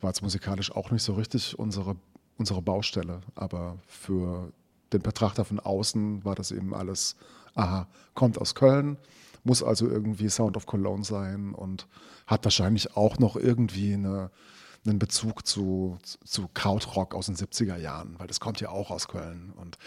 [0.00, 1.96] war jetzt musikalisch auch nicht so richtig unsere,
[2.36, 4.52] unsere Baustelle, aber für
[4.92, 7.16] den Betrachter von außen war das eben alles,
[7.54, 8.98] aha, kommt aus Köln,
[9.46, 11.86] muss also irgendwie Sound of Cologne sein und
[12.26, 14.30] hat wahrscheinlich auch noch irgendwie eine,
[14.86, 19.08] einen Bezug zu, zu Krautrock aus den 70er Jahren, weil das kommt ja auch aus
[19.08, 19.52] Köln.
[19.56, 19.78] Und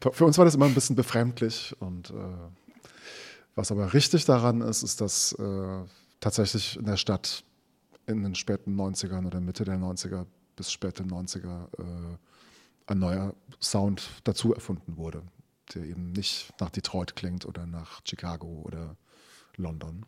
[0.12, 2.14] für uns war das immer ein bisschen befremdlich und äh,
[3.54, 5.84] was aber richtig daran ist, ist, dass äh,
[6.20, 7.44] tatsächlich in der Stadt
[8.06, 12.16] in den späten 90ern oder Mitte der 90er bis späte 90er äh,
[12.86, 15.22] ein neuer Sound dazu erfunden wurde,
[15.74, 18.96] der eben nicht nach Detroit klingt oder nach Chicago oder
[19.56, 20.06] London.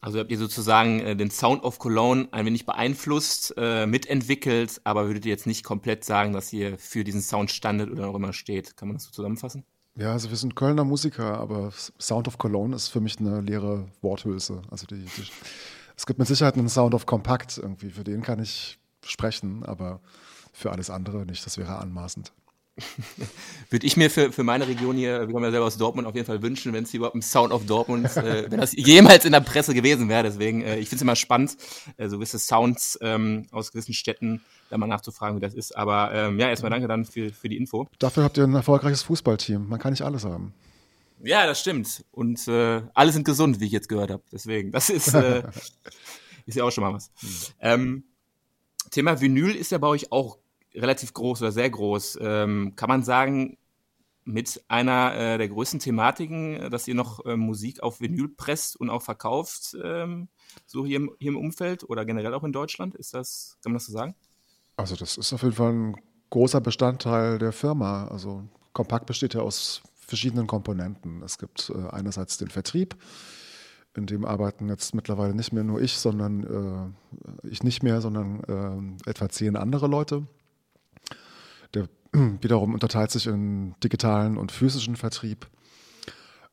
[0.00, 5.06] Also habt ihr sozusagen äh, den Sound of Cologne ein wenig beeinflusst, äh, mitentwickelt, aber
[5.06, 8.32] würdet ihr jetzt nicht komplett sagen, dass ihr für diesen Sound standet oder auch immer
[8.32, 8.76] steht?
[8.76, 9.64] Kann man das so zusammenfassen?
[9.96, 13.88] Ja, also wir sind Kölner Musiker, aber Sound of Cologne ist für mich eine leere
[14.02, 14.62] Worthülse.
[14.70, 15.24] Also die, die,
[15.96, 20.00] es gibt mit Sicherheit einen Sound of Compact irgendwie, für den kann ich sprechen, aber
[20.52, 21.44] für alles andere nicht.
[21.46, 22.32] Das wäre anmaßend.
[23.70, 26.14] Würde ich mir für, für meine Region hier, wir kommen ja selber aus Dortmund, auf
[26.14, 29.24] jeden Fall wünschen, wenn es hier überhaupt ein Sound of Dortmund, äh, wenn das jemals
[29.24, 30.22] in der Presse gewesen wäre.
[30.24, 31.56] Deswegen, äh, ich finde es immer spannend,
[31.96, 35.76] äh, so gewisse Sounds ähm, aus gewissen Städten da mal nachzufragen, wie das ist.
[35.76, 37.88] Aber ähm, ja, erstmal danke dann für, für die Info.
[37.98, 39.68] Dafür habt ihr ein erfolgreiches Fußballteam.
[39.68, 40.52] Man kann nicht alles haben.
[41.22, 42.04] Ja, das stimmt.
[42.12, 44.22] Und äh, alle sind gesund, wie ich jetzt gehört habe.
[44.30, 45.42] Deswegen, das ist, äh,
[46.46, 47.10] ist ja auch schon mal was.
[47.20, 47.30] Hm.
[47.60, 48.04] Ähm,
[48.90, 50.38] Thema Vinyl ist ja bei euch auch
[50.76, 52.18] relativ groß oder sehr groß.
[52.20, 53.56] Ähm, kann man sagen,
[54.24, 58.90] mit einer äh, der größten Thematiken, dass ihr noch äh, Musik auf Vinyl presst und
[58.90, 60.28] auch verkauft, ähm,
[60.66, 62.96] so hier im, hier im Umfeld oder generell auch in Deutschland?
[62.96, 64.16] Ist das, kann man das so sagen?
[64.76, 65.96] Also das ist auf jeden Fall ein
[66.30, 68.08] großer Bestandteil der Firma.
[68.08, 71.22] Also Kompakt besteht ja aus verschiedenen Komponenten.
[71.22, 72.96] Es gibt äh, einerseits den Vertrieb,
[73.96, 76.94] in dem arbeiten jetzt mittlerweile nicht mehr nur ich, sondern
[77.44, 80.26] äh, ich nicht mehr, sondern äh, etwa zehn andere Leute.
[81.74, 85.48] Der wiederum unterteilt sich in digitalen und physischen Vertrieb.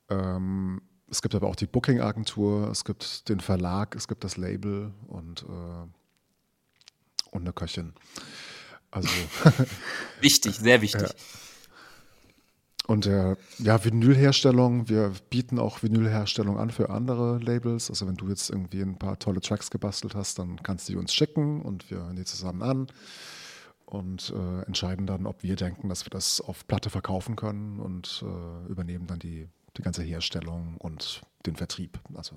[0.09, 4.91] Ähm, es gibt aber auch die Booking-Agentur, es gibt den Verlag, es gibt das Label
[5.07, 5.87] und äh,
[7.33, 7.93] und eine Köchin.
[8.91, 9.09] Also
[10.21, 11.01] wichtig, sehr wichtig.
[11.01, 11.15] Ja.
[12.85, 17.89] Und äh, ja, Vinylherstellung, wir bieten auch Vinylherstellung an für andere Labels.
[17.89, 20.99] Also wenn du jetzt irgendwie ein paar tolle Tracks gebastelt hast, dann kannst du die
[20.99, 22.87] uns schicken und wir hören die zusammen an
[23.93, 28.25] und äh, entscheiden dann, ob wir denken, dass wir das auf Platte verkaufen können und
[28.25, 31.99] äh, übernehmen dann die, die ganze Herstellung und den Vertrieb.
[32.15, 32.35] Also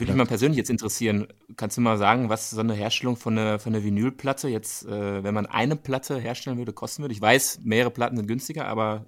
[0.00, 1.26] Würde mich mal persönlich jetzt interessieren,
[1.56, 5.24] kannst du mal sagen, was so eine Herstellung von einer, von einer Vinylplatte jetzt, äh,
[5.24, 7.14] wenn man eine Platte herstellen würde, kosten würde?
[7.14, 9.06] Ich weiß, mehrere Platten sind günstiger, aber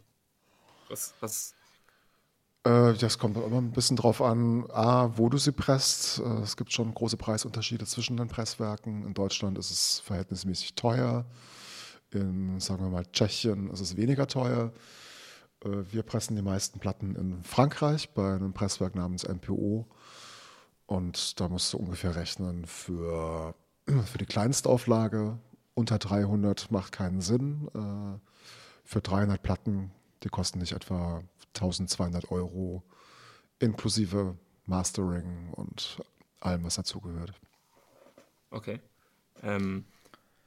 [0.89, 1.55] was, was
[2.65, 6.21] das kommt immer ein bisschen drauf an, A, wo du sie presst.
[6.21, 9.05] Äh, es gibt schon große Preisunterschiede zwischen den Presswerken.
[9.05, 11.25] In Deutschland ist es verhältnismäßig teuer.
[12.13, 14.73] In, sagen wir mal, Tschechien ist es weniger teuer.
[15.65, 19.87] Äh, wir pressen die meisten Platten in Frankreich bei einem Presswerk namens MPO.
[20.87, 23.55] Und da musst du ungefähr rechnen für,
[24.05, 25.39] für die Kleinstauflage.
[25.75, 27.69] Unter 300 macht keinen Sinn.
[27.75, 28.19] Äh,
[28.85, 29.91] für 300 Platten,
[30.23, 31.23] die kosten nicht etwa
[31.55, 32.83] 1200 Euro
[33.59, 35.99] inklusive Mastering und
[36.41, 37.33] allem, was dazugehört.
[38.51, 38.81] Okay.
[39.43, 39.85] Ähm,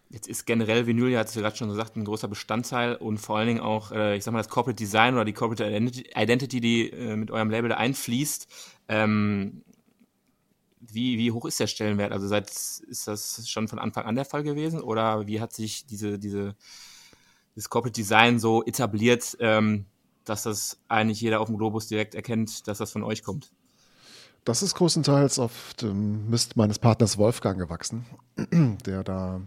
[0.10, 3.38] jetzt ist generell Vinyl, ja, hast du gerade schon gesagt, ein großer Bestandteil und vor
[3.38, 5.76] allen Dingen auch, äh, ich sag mal, das Corporate Design oder die Corporate
[6.16, 8.48] Identity, die äh, mit eurem Label da einfließt.
[8.88, 9.64] Ähm,
[10.80, 12.12] wie, wie hoch ist der Stellenwert?
[12.12, 15.86] Also seit, ist das schon von Anfang an der Fall gewesen oder wie hat sich
[15.88, 16.56] diese, diese,
[17.56, 19.86] das Corporate Design so etabliert, ähm,
[20.26, 23.52] dass das eigentlich jeder auf dem Globus direkt erkennt, dass das von euch kommt?
[24.44, 28.06] Das ist größtenteils auf dem Mist meines Partners Wolfgang gewachsen,
[28.86, 29.42] der da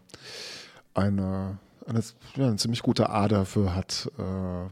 [0.94, 2.02] eine, eine,
[2.34, 4.68] ja, eine ziemlich gute Ader für hat, äh,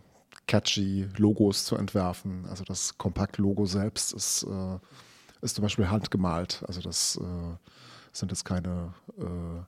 [0.47, 2.47] catchy Logos zu entwerfen.
[2.49, 4.79] Also das Kompakt-Logo selbst ist, äh,
[5.43, 6.65] ist zum Beispiel handgemalt.
[6.67, 7.57] Also das äh,
[8.13, 9.63] sind jetzt keine äh,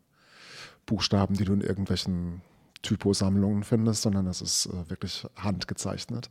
[0.86, 2.42] Buchstaben, die du in irgendwelchen
[2.82, 6.28] Typosammlungen findest, sondern es ist äh, wirklich handgezeichnet.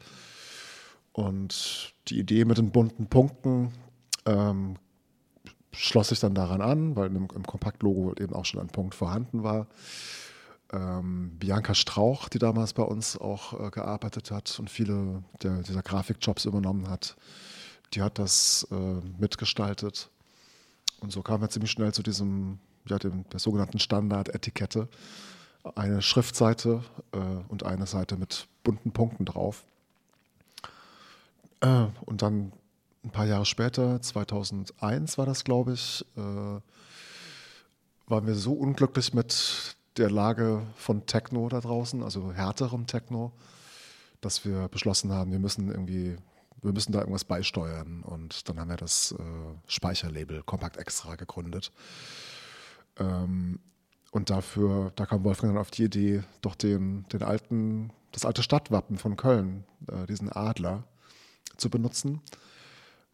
[1.11, 3.73] Und die Idee mit den bunten Punkten
[4.25, 4.75] ähm,
[5.71, 9.43] schloss sich dann daran an, weil im, im Kompaktlogo eben auch schon ein Punkt vorhanden
[9.43, 9.67] war.
[10.71, 15.81] Ähm, Bianca Strauch, die damals bei uns auch äh, gearbeitet hat und viele der, dieser
[15.81, 17.15] Grafikjobs übernommen hat,
[17.93, 20.09] die hat das äh, mitgestaltet.
[20.99, 24.89] Und so kamen wir ziemlich schnell zu diesem, ja, dem, der sogenannten Standard-Etikette.
[25.75, 29.63] Eine Schriftseite äh, und eine Seite mit bunten Punkten drauf.
[31.61, 32.51] Äh, und dann
[33.03, 36.61] ein paar Jahre später, 2001 war das, glaube ich, äh,
[38.09, 43.31] waren wir so unglücklich mit der Lage von Techno da draußen, also härterem Techno,
[44.21, 46.17] dass wir beschlossen haben, wir müssen irgendwie,
[46.61, 48.03] wir müssen da irgendwas beisteuern.
[48.03, 49.23] Und dann haben wir das äh,
[49.67, 51.71] Speicherlabel Compact Extra gegründet.
[52.97, 53.59] Ähm,
[54.11, 58.43] und dafür, da kam Wolfgang dann auf die Idee, doch den, den alten, das alte
[58.43, 60.83] Stadtwappen von Köln, äh, diesen Adler,
[61.57, 62.21] zu benutzen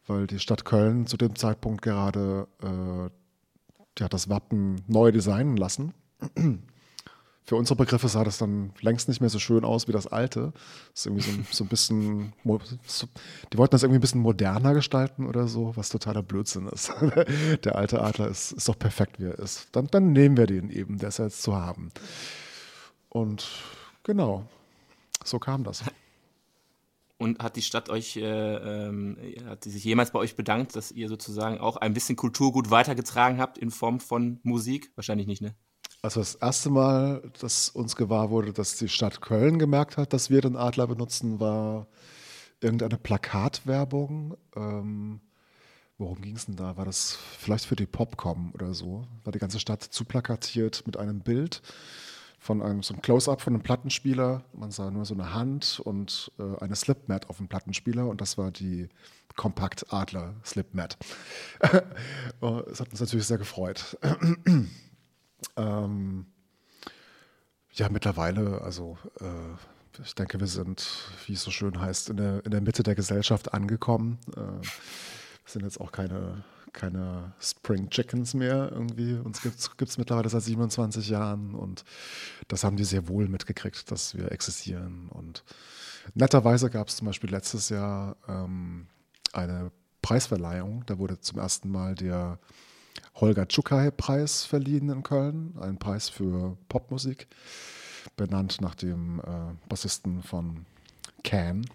[0.06, 3.10] weil die Stadt Köln zu dem Zeitpunkt gerade äh,
[3.98, 5.94] die hat das Wappen neu designen lassen.
[7.46, 10.52] Für unsere Begriffe sah das dann längst nicht mehr so schön aus wie das alte.
[10.92, 12.32] Das ist irgendwie so, so ein bisschen,
[12.86, 13.06] so,
[13.52, 16.90] die wollten das irgendwie ein bisschen moderner gestalten oder so, was totaler Blödsinn ist.
[17.64, 19.68] Der alte Adler ist, ist doch perfekt, wie er ist.
[19.72, 21.90] Dann, dann nehmen wir den eben, der ist ja jetzt zu haben.
[23.10, 23.46] Und
[24.04, 24.46] genau,
[25.22, 25.84] so kam das.
[27.18, 30.90] Und hat die Stadt euch, äh, ähm, hat sie sich jemals bei euch bedankt, dass
[30.90, 34.90] ihr sozusagen auch ein bisschen Kulturgut weitergetragen habt in Form von Musik?
[34.94, 35.54] Wahrscheinlich nicht, ne?
[36.04, 40.28] Also das erste Mal, dass uns gewahr wurde, dass die Stadt Köln gemerkt hat, dass
[40.28, 41.86] wir den Adler benutzen, war
[42.60, 44.36] irgendeine Plakatwerbung.
[44.54, 45.22] Ähm,
[45.96, 46.76] worum ging es denn da?
[46.76, 49.06] War das vielleicht für die Popcom oder so?
[49.24, 51.62] War die ganze Stadt zu plakatiert mit einem Bild
[52.38, 54.44] von einem so ein Close-up von einem Plattenspieler.
[54.52, 58.36] Man sah nur so eine Hand und äh, eine Slipmat auf dem Plattenspieler und das
[58.36, 58.90] war die
[59.36, 60.98] Kompakt Adler Slipmat.
[62.42, 63.96] Oh, es hat uns natürlich sehr gefreut.
[65.56, 66.26] ähm,
[67.72, 70.86] ja, mittlerweile, also äh, ich denke, wir sind,
[71.26, 74.18] wie es so schön heißt, in der, in der Mitte der Gesellschaft angekommen.
[74.36, 74.66] Äh,
[75.46, 76.42] sind jetzt auch keine
[76.74, 79.14] keine Spring Chickens mehr irgendwie.
[79.14, 81.84] Uns gibt es mittlerweile seit 27 Jahren und
[82.48, 85.08] das haben die sehr wohl mitgekriegt, dass wir existieren.
[85.08, 85.44] Und
[86.12, 88.88] netterweise gab es zum Beispiel letztes Jahr ähm,
[89.32, 89.70] eine
[90.02, 90.84] Preisverleihung.
[90.86, 92.38] Da wurde zum ersten Mal der
[93.16, 97.28] Holger Tschukai-Preis verliehen in Köln, ein Preis für Popmusik,
[98.16, 100.66] benannt nach dem äh, Bassisten von
[101.22, 101.68] Can,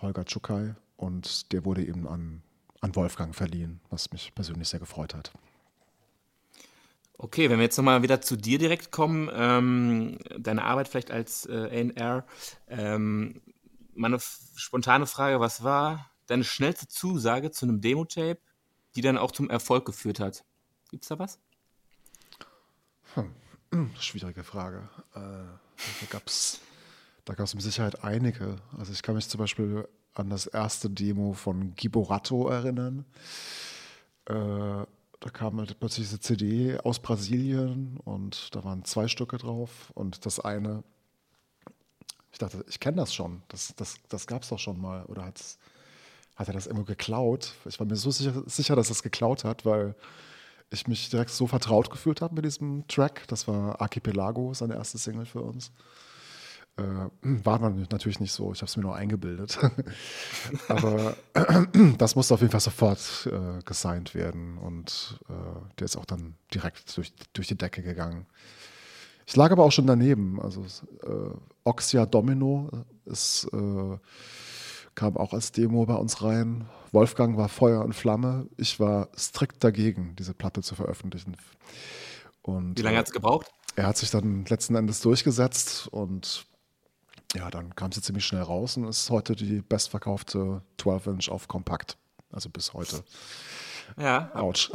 [0.00, 0.74] Holger Tschukai.
[0.96, 2.42] Und der wurde eben an
[2.80, 5.32] an Wolfgang verliehen, was mich persönlich sehr gefreut hat.
[7.16, 11.46] Okay, wenn wir jetzt nochmal wieder zu dir direkt kommen, ähm, deine Arbeit vielleicht als
[11.46, 12.24] äh, AR.
[12.68, 13.42] Ähm,
[13.94, 14.18] meine
[14.54, 18.38] spontane Frage, was war deine schnellste Zusage zu einem Demo-Tape,
[18.94, 20.44] die dann auch zum Erfolg geführt hat?
[20.88, 21.38] Gibt es da was?
[23.14, 23.34] Hm.
[23.98, 24.88] Schwierige Frage.
[25.14, 26.60] Äh, da gab es
[27.28, 28.56] da gab's mit Sicherheit einige.
[28.78, 33.04] Also ich kann mich zum Beispiel an das erste Demo von Giborato erinnern.
[34.24, 39.90] Äh, da kam halt plötzlich diese CD aus Brasilien und da waren zwei Stücke drauf
[39.94, 40.84] und das eine,
[42.32, 45.24] ich dachte, ich kenne das schon, das, das, das gab es doch schon mal oder
[45.24, 47.52] hat er das irgendwo geklaut?
[47.66, 49.94] Ich war mir so sicher, sicher dass er es geklaut hat, weil
[50.70, 53.26] ich mich direkt so vertraut gefühlt habe mit diesem Track.
[53.28, 55.72] Das war Archipelago, seine erste Single für uns.
[56.76, 59.58] Äh, war natürlich nicht so, ich habe es mir nur eingebildet.
[60.68, 61.16] Aber
[61.98, 65.32] das musste auf jeden Fall sofort äh, gesigned werden und äh,
[65.78, 68.26] der ist auch dann direkt durch, durch die Decke gegangen.
[69.26, 70.40] Ich lag aber auch schon daneben.
[70.40, 70.64] Also
[71.02, 72.70] äh, Oxia Domino
[73.04, 73.98] ist, äh,
[74.98, 76.68] kam auch als Demo bei uns rein.
[76.90, 78.48] Wolfgang war Feuer und Flamme.
[78.56, 81.36] Ich war strikt dagegen, diese Platte zu veröffentlichen.
[82.42, 83.46] Und, Wie lange hat es gebraucht?
[83.76, 86.46] Er hat sich dann letzten Endes durchgesetzt und
[87.36, 91.96] ja, dann kam sie ziemlich schnell raus und ist heute die bestverkaufte 12-Inch auf Kompakt.
[92.32, 93.04] Also bis heute.
[93.98, 94.32] Ja.
[94.34, 94.72] Autsch.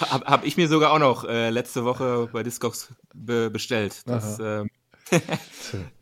[0.00, 4.02] Habe hab ich mir sogar auch noch äh, letzte Woche bei Discogs be bestellt.
[4.06, 4.68] Das ähm,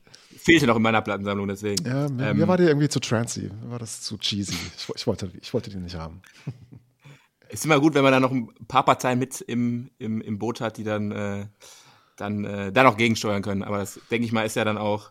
[0.47, 1.85] fehlte noch in meiner Plattensammlung, deswegen.
[1.85, 3.51] Ja, mir, ähm, mir war die irgendwie zu trancy.
[3.63, 4.55] Mir war das zu cheesy.
[4.77, 6.23] Ich, ich, wollte, ich wollte die nicht haben.
[7.49, 10.61] Ist immer gut, wenn man da noch ein paar Parteien mit im, im, im Boot
[10.61, 11.47] hat, die dann, äh,
[12.17, 13.63] dann, äh, dann auch gegensteuern können.
[13.63, 15.11] Aber das, denke ich mal, ist ja dann auch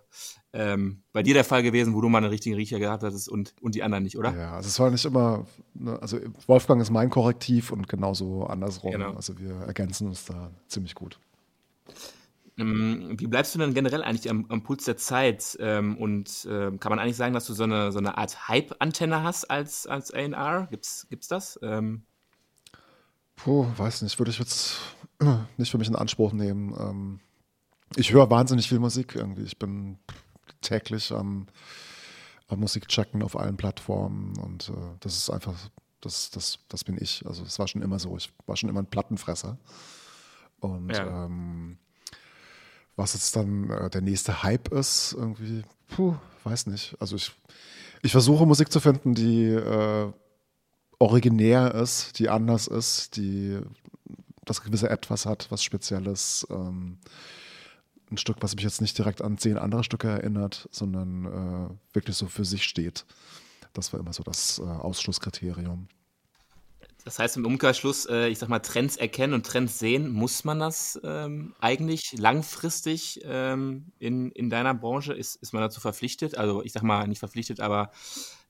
[0.53, 3.53] ähm, bei dir der Fall gewesen, wo du mal einen richtigen Riecher gehabt hattest und,
[3.61, 4.33] und die anderen nicht, oder?
[4.33, 6.17] Ja, also es war nicht immer, ne, also
[6.47, 8.91] Wolfgang ist mein Korrektiv und genauso andersrum.
[8.91, 9.13] Genau.
[9.13, 11.19] Also wir ergänzen uns da ziemlich gut.
[12.57, 15.57] Ähm, wie bleibst du denn generell eigentlich am, am Puls der Zeit?
[15.59, 19.23] Ähm, und äh, kann man eigentlich sagen, dass du so eine, so eine Art Hype-Antenne
[19.23, 20.67] hast als, als AR?
[20.67, 21.59] Gibt's, gibt's das?
[21.61, 22.03] Ähm
[23.35, 24.79] Puh, weiß nicht, würde ich jetzt
[25.57, 26.73] nicht für mich in Anspruch nehmen.
[26.79, 27.19] Ähm,
[27.97, 29.43] ich höre wahnsinnig viel Musik irgendwie.
[29.43, 29.99] Ich bin
[30.61, 31.47] täglich am,
[32.47, 35.53] am Musik checken auf allen Plattformen und äh, das ist einfach,
[36.01, 37.25] das, das, das bin ich.
[37.25, 38.15] Also es war schon immer so.
[38.15, 39.57] Ich war schon immer ein Plattenfresser.
[40.59, 41.25] Und ja.
[41.25, 41.77] ähm,
[42.95, 46.95] was jetzt dann äh, der nächste Hype ist, irgendwie, puh, weiß nicht.
[46.99, 47.31] Also ich,
[48.01, 50.11] ich versuche Musik zu finden, die äh,
[50.99, 53.59] originär ist, die anders ist, die
[54.45, 56.47] das gewisse Etwas hat, was Spezielles.
[56.49, 56.99] Ähm,
[58.11, 62.15] ein Stück, was mich jetzt nicht direkt an zehn andere Stücke erinnert, sondern äh, wirklich
[62.15, 63.05] so für sich steht.
[63.73, 65.87] Das war immer so das äh, Ausschlusskriterium.
[67.05, 70.59] Das heißt im Umkehrschluss, äh, ich sag mal, Trends erkennen und Trends sehen, muss man
[70.59, 75.13] das ähm, eigentlich langfristig ähm, in, in deiner Branche?
[75.13, 76.35] Ist, ist man dazu verpflichtet?
[76.35, 77.91] Also ich sag mal, nicht verpflichtet, aber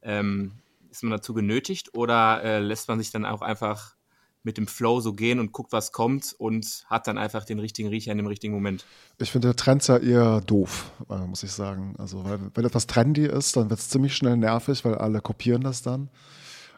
[0.02, 0.54] ähm,
[0.90, 3.96] ist man dazu genötigt oder äh, lässt man sich dann auch einfach
[4.44, 7.90] mit dem Flow so gehen und guckt, was kommt und hat dann einfach den richtigen
[7.90, 8.86] Riecher in dem richtigen Moment.
[9.18, 11.96] Ich finde Trends ja eher doof, äh, muss ich sagen.
[11.98, 15.62] Also, weil, wenn etwas trendy ist, dann wird es ziemlich schnell nervig, weil alle kopieren
[15.62, 16.10] das dann.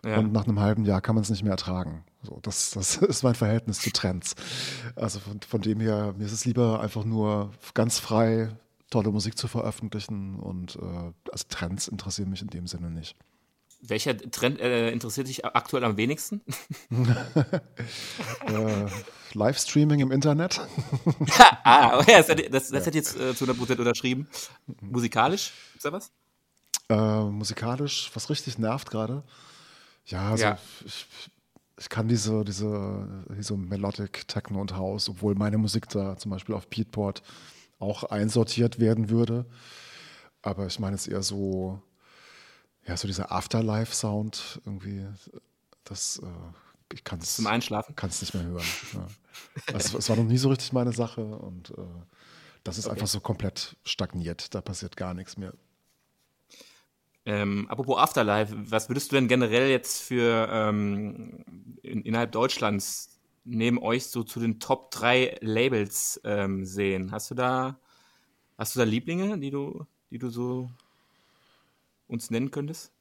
[0.07, 0.19] Ja.
[0.19, 2.05] Und nach einem halben Jahr kann man es nicht mehr ertragen.
[2.23, 4.35] So, das, das ist mein Verhältnis zu Trends.
[4.95, 8.49] Also von, von dem her, mir ist es lieber einfach nur ganz frei
[8.89, 13.17] tolle Musik zu veröffentlichen und äh, also Trends interessieren mich in dem Sinne nicht.
[13.81, 16.41] Welcher Trend äh, interessiert dich aktuell am wenigsten?
[16.89, 18.85] äh,
[19.33, 20.61] Livestreaming im Internet.
[21.63, 22.85] ah, okay, das, das, das ja.
[22.85, 24.27] hat jetzt äh, zu 100% unterschrieben.
[24.81, 26.11] Musikalisch, ist da was?
[26.89, 29.23] Äh, musikalisch, was richtig nervt gerade.
[30.07, 30.57] Ja, also ja.
[30.85, 31.05] Ich,
[31.77, 36.55] ich, kann diese, diese, diese Melodic Techno und House, obwohl meine Musik da zum Beispiel
[36.55, 37.21] auf Beatport
[37.79, 39.45] auch einsortiert werden würde.
[40.41, 41.81] Aber ich meine es eher so
[42.87, 45.05] ja, so dieser Afterlife-Sound irgendwie,
[45.83, 47.35] das, äh, ich kann es.
[47.35, 47.95] Zum Einschlafen?
[47.95, 48.65] Kann es nicht mehr hören.
[48.93, 49.07] Ja.
[49.75, 51.75] Also, es war noch nie so richtig meine Sache und äh,
[52.63, 52.95] das ist okay.
[52.95, 54.55] einfach so komplett stagniert.
[54.55, 55.53] Da passiert gar nichts mehr.
[57.27, 61.43] Ähm, apropos Afterlife, was würdest du denn generell jetzt für ähm,
[61.83, 67.11] in, innerhalb Deutschlands neben euch so zu den Top 3 Labels ähm, sehen?
[67.11, 67.77] Hast du da,
[68.57, 70.69] hast du da Lieblinge, die du, die du so
[72.07, 72.93] uns nennen könntest?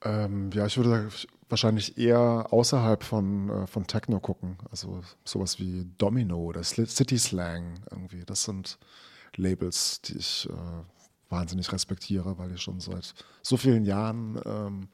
[0.00, 1.10] Ähm, ja, ich würde
[1.50, 4.56] wahrscheinlich eher außerhalb von, äh, von Techno gucken.
[4.70, 8.24] Also sowas wie Domino oder City Slang irgendwie.
[8.24, 8.78] Das sind
[9.36, 10.93] Labels, die ich äh,
[11.34, 14.88] wahnsinnig respektiere, weil die schon seit so vielen Jahren ähm,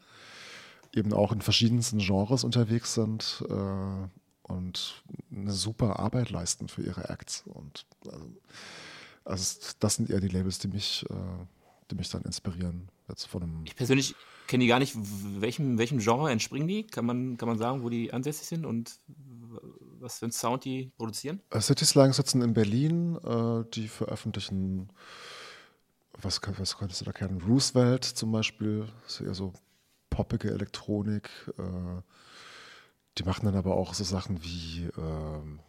[0.94, 7.08] eben auch in verschiedensten Genres unterwegs sind äh, und eine super Arbeit leisten für ihre
[7.08, 7.44] Acts.
[7.46, 8.26] Und also,
[9.24, 11.14] also das sind eher die Labels, die mich, äh,
[11.90, 12.88] die mich dann inspirieren.
[13.08, 14.14] Jetzt von einem ich persönlich
[14.46, 14.96] kenne die gar nicht.
[15.40, 16.86] Welchem, welchem Genre entspringen die?
[16.86, 18.98] Kann man, kann man sagen, wo die ansässig sind und
[20.00, 21.40] was für einen Sound die produzieren?
[21.50, 23.16] Äh, City Slang sitzen in Berlin.
[23.16, 24.88] Äh, die veröffentlichen,
[26.12, 27.42] was, was könntest du da kennen?
[27.42, 28.86] Roosevelt zum Beispiel.
[29.06, 29.52] Ist eher so
[30.10, 31.30] poppige Elektronik.
[31.58, 32.02] Äh,
[33.18, 35.60] die machen dann aber auch so Sachen wie, ähm,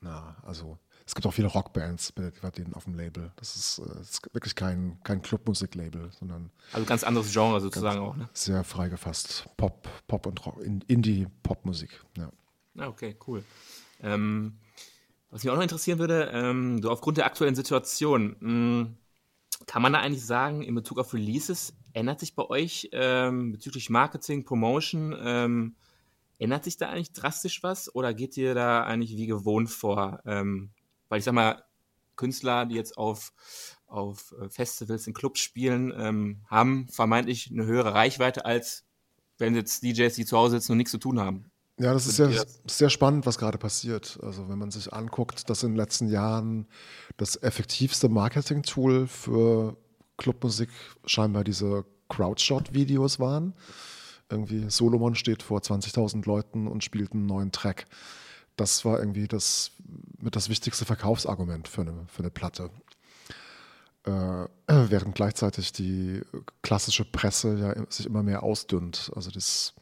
[0.00, 3.30] na, also es gibt auch viele Rockbands bei denen auf dem Label.
[3.36, 6.50] Das ist, das äh, ist wirklich kein, kein Clubmusik-Label, sondern.
[6.72, 8.28] Also ganz anderes Genre sozusagen auch, ne?
[8.32, 9.46] Sehr frei gefasst.
[9.56, 12.30] Pop, Pop und Rock, Indie-Popmusik, ja.
[12.78, 13.44] Ah, okay, cool.
[14.02, 14.58] Ähm,
[15.30, 18.96] was mich auch noch interessieren würde, ähm, so aufgrund der aktuellen Situation, mh, hm,
[19.66, 23.90] kann man da eigentlich sagen, in Bezug auf Releases, ändert sich bei euch ähm, bezüglich
[23.90, 25.76] Marketing, Promotion, ähm,
[26.38, 30.20] ändert sich da eigentlich drastisch was oder geht ihr da eigentlich wie gewohnt vor?
[30.26, 30.70] Ähm,
[31.08, 31.64] weil ich sag mal,
[32.16, 33.32] Künstler, die jetzt auf,
[33.86, 38.84] auf äh, Festivals, in Clubs spielen, ähm, haben vermeintlich eine höhere Reichweite, als
[39.38, 41.50] wenn jetzt DJs, die zu Hause sitzen und nichts zu tun haben.
[41.78, 42.30] Ja, das ist sehr,
[42.66, 44.18] sehr spannend, was gerade passiert.
[44.22, 46.66] Also wenn man sich anguckt, dass in den letzten Jahren
[47.16, 49.76] das effektivste Marketing-Tool für
[50.16, 50.70] Clubmusik
[51.04, 53.54] scheinbar diese Crowdshot-Videos waren.
[54.30, 57.86] Irgendwie Solomon steht vor 20.000 Leuten und spielt einen neuen Track.
[58.56, 59.72] Das war irgendwie das
[60.20, 62.70] mit das wichtigste Verkaufsargument für eine, für eine Platte.
[64.04, 64.10] Äh,
[64.66, 66.22] während gleichzeitig die
[66.62, 69.10] klassische Presse ja sich immer mehr ausdünnt.
[69.14, 69.74] Also das,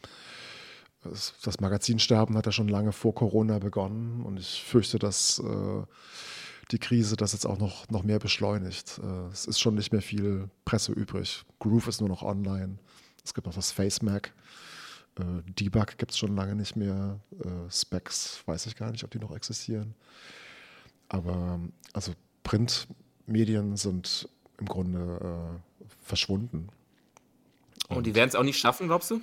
[1.02, 5.82] das, Magazinsterben hat ja schon lange vor Corona begonnen und ich fürchte, dass äh,
[6.70, 9.00] die Krise das jetzt auch noch, noch mehr beschleunigt.
[9.02, 11.44] Äh, es ist schon nicht mehr viel Presse übrig.
[11.58, 12.78] Groove ist nur noch online.
[13.24, 14.32] Es gibt noch das FaceMac.
[15.18, 17.20] Äh, Debug gibt es schon lange nicht mehr.
[17.68, 19.94] Specs weiß ich gar nicht, ob die noch existieren.
[21.08, 21.60] Aber
[21.92, 22.12] also
[22.44, 24.28] Printmedien sind
[24.58, 25.60] im Grunde
[26.02, 26.68] verschwunden.
[27.88, 29.20] Und, Und die werden es auch nicht schaffen, glaubst du?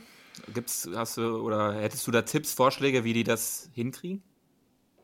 [0.54, 4.24] Gibt's, hast du oder hättest du da Tipps, Vorschläge, wie die das hinkriegen?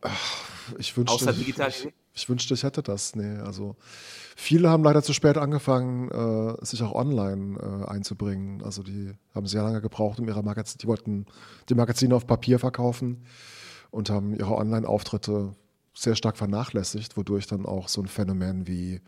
[0.01, 1.69] Ach, ich wünschte, Außer digital.
[1.69, 3.15] Ich, ich, wünschte, ich hätte das.
[3.15, 3.76] Nee, also
[4.36, 8.63] viele haben leider zu spät angefangen, äh, sich auch online äh, einzubringen.
[8.63, 11.26] Also die haben sehr lange gebraucht, um ihre Magazine, die wollten
[11.69, 13.26] die Magazine auf Papier verkaufen
[13.91, 15.55] und haben ihre Online-Auftritte
[15.93, 19.01] sehr stark vernachlässigt, wodurch dann auch so ein Phänomen wie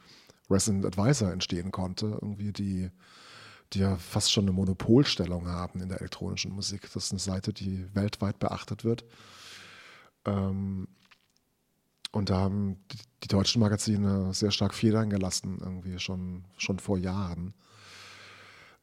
[0.49, 2.18] Resident Advisor entstehen konnte.
[2.22, 2.89] Irgendwie die
[3.74, 6.84] die ja fast schon eine Monopolstellung haben in der elektronischen Musik.
[6.93, 9.03] Das ist eine Seite, die weltweit beachtet wird.
[10.26, 10.88] Ähm,
[12.11, 16.97] und da haben die, die, deutschen Magazine sehr stark Federn gelassen, irgendwie schon, schon vor
[16.97, 17.53] Jahren.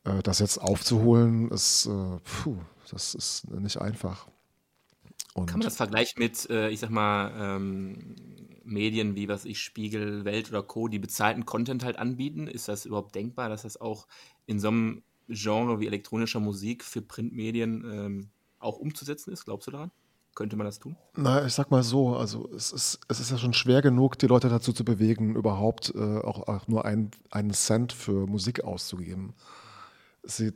[0.04, 2.58] Äh, das jetzt aufzuholen, ist, äh, puh,
[2.90, 4.28] das ist nicht einfach.
[5.34, 8.14] Und Kann man das vergleichen mit, äh, ich sag mal, ähm,
[8.64, 12.46] Medien wie was ich Spiegel, Welt oder Co., die bezahlten Content halt anbieten?
[12.46, 14.06] Ist das überhaupt denkbar, dass das auch
[14.46, 19.44] in so einem Genre wie elektronischer Musik für Printmedien ähm, auch umzusetzen ist?
[19.44, 19.90] Glaubst du daran?
[20.34, 20.96] Könnte man das tun?
[21.14, 24.26] Na, ich sag mal so, also es ist, es ist ja schon schwer genug, die
[24.26, 29.34] Leute dazu zu bewegen, überhaupt äh, auch, auch, nur ein, einen Cent für Musik auszugeben.
[30.24, 30.52] Sie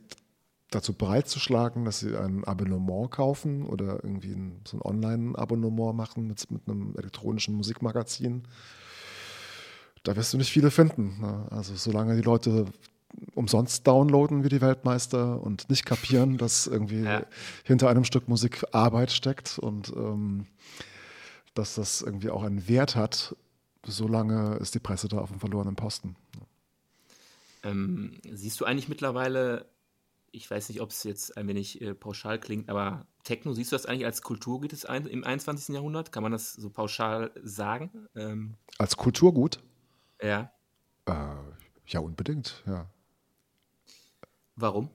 [0.71, 6.49] dazu bereitzuschlagen, dass sie ein Abonnement kaufen oder irgendwie ein, so ein Online-Abonnement machen mit,
[6.51, 8.43] mit einem elektronischen Musikmagazin.
[10.03, 11.19] Da wirst du nicht viele finden.
[11.19, 11.47] Ne?
[11.49, 12.65] Also solange die Leute
[13.33, 17.25] umsonst downloaden wie die Weltmeister und nicht kapieren, dass irgendwie ja.
[17.63, 20.45] hinter einem Stück Musik Arbeit steckt und ähm,
[21.55, 23.35] dass das irgendwie auch einen Wert hat,
[23.85, 26.15] solange ist die Presse da auf dem verlorenen Posten.
[27.63, 29.65] Ähm, siehst du eigentlich mittlerweile
[30.31, 33.75] ich weiß nicht, ob es jetzt ein wenig äh, pauschal klingt, aber Techno, siehst du
[33.75, 35.75] das eigentlich als Kulturgut im 21.
[35.75, 36.11] Jahrhundert?
[36.11, 38.07] Kann man das so pauschal sagen?
[38.15, 39.59] Ähm, als Kulturgut?
[40.21, 40.51] Ja.
[41.05, 41.13] Äh,
[41.87, 42.89] ja, unbedingt, ja.
[44.55, 44.89] Warum?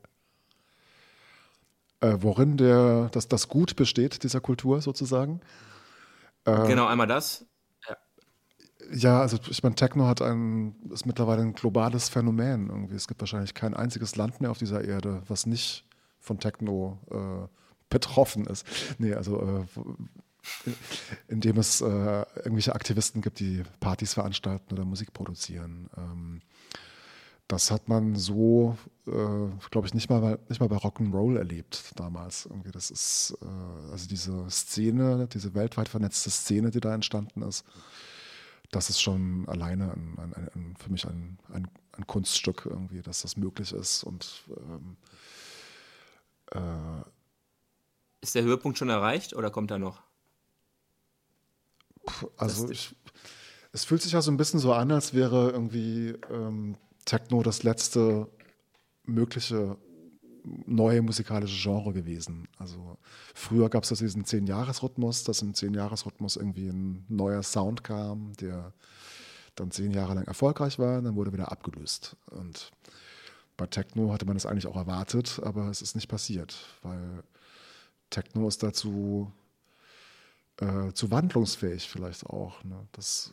[2.01, 5.41] Äh, worin der, das, das Gut besteht, dieser Kultur sozusagen.
[6.45, 7.47] Äh, genau, einmal das.
[8.93, 12.95] Ja, also ich meine, Techno hat ein, ist mittlerweile ein globales Phänomen irgendwie.
[12.95, 15.87] Es gibt wahrscheinlich kein einziges Land mehr auf dieser Erde, was nicht
[16.21, 17.49] von Techno äh,
[17.89, 18.67] betroffen ist.
[18.99, 19.81] Nee, also äh,
[21.29, 21.87] indem es äh,
[22.37, 25.89] irgendwelche Aktivisten gibt, die Partys veranstalten oder Musik produzieren.
[25.97, 26.43] Ähm,
[27.49, 29.11] das hat man so, äh,
[29.71, 32.47] glaube ich, nicht mal, nicht mal bei Rock'n'Roll erlebt damals.
[32.47, 37.65] Irgendwie das ist, äh, also diese Szene, diese weltweit vernetzte Szene, die da entstanden ist,
[38.75, 41.39] das ist schon alleine ein, ein, ein, für mich ein,
[42.07, 44.03] Kunststück irgendwie, dass das möglich ist.
[44.03, 44.97] Und ähm,
[46.51, 47.05] äh,
[48.21, 50.03] ist der Höhepunkt schon erreicht oder kommt er noch?
[52.37, 52.97] Also ich,
[53.73, 57.63] es fühlt sich ja so ein bisschen so an, als wäre irgendwie ähm, Techno das
[57.63, 58.29] letzte
[59.05, 59.77] mögliche
[60.45, 62.49] neue musikalische Genre gewesen.
[62.59, 62.99] Also
[63.35, 68.73] früher gab es das diesen Zehn-Jahres-Rhythmus, dass im Zehn-Jahres-Rhythmus irgendwie ein neuer Sound kam, der
[69.55, 72.17] dann zehn Jahre lang erfolgreich war, und dann wurde wieder abgelöst.
[72.31, 72.73] Und
[73.57, 77.23] bei Techno hatte man das eigentlich auch erwartet, aber es ist nicht passiert, weil
[78.11, 79.33] Techno ist dazu
[80.61, 82.63] äh, zu wandlungsfähig vielleicht auch.
[82.65, 82.87] Ne?
[82.93, 83.33] Das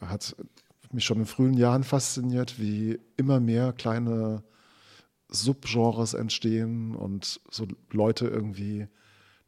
[0.00, 0.34] hat
[0.92, 4.42] mich schon in frühen Jahren fasziniert, wie immer mehr kleine
[5.28, 8.88] Subgenres entstehen und so Leute irgendwie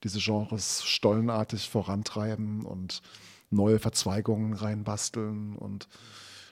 [0.02, 3.02] diese Genres stollenartig vorantreiben und
[3.50, 5.88] neue Verzweigungen reinbasteln und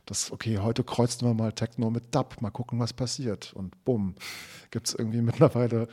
[0.09, 3.53] das, okay, heute kreuzen wir mal Techno mit Dub, mal gucken, was passiert.
[3.53, 4.15] Und bumm,
[4.71, 5.89] gibt es irgendwie mittlerweile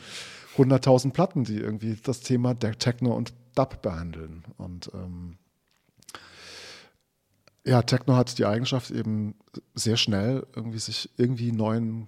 [0.58, 4.46] 100.000 Platten, die irgendwie das Thema der Techno und Dub behandeln.
[4.58, 5.38] Und ähm,
[7.66, 9.36] Ja, Techno hat die Eigenschaft eben
[9.74, 12.08] sehr schnell irgendwie sich irgendwie neuen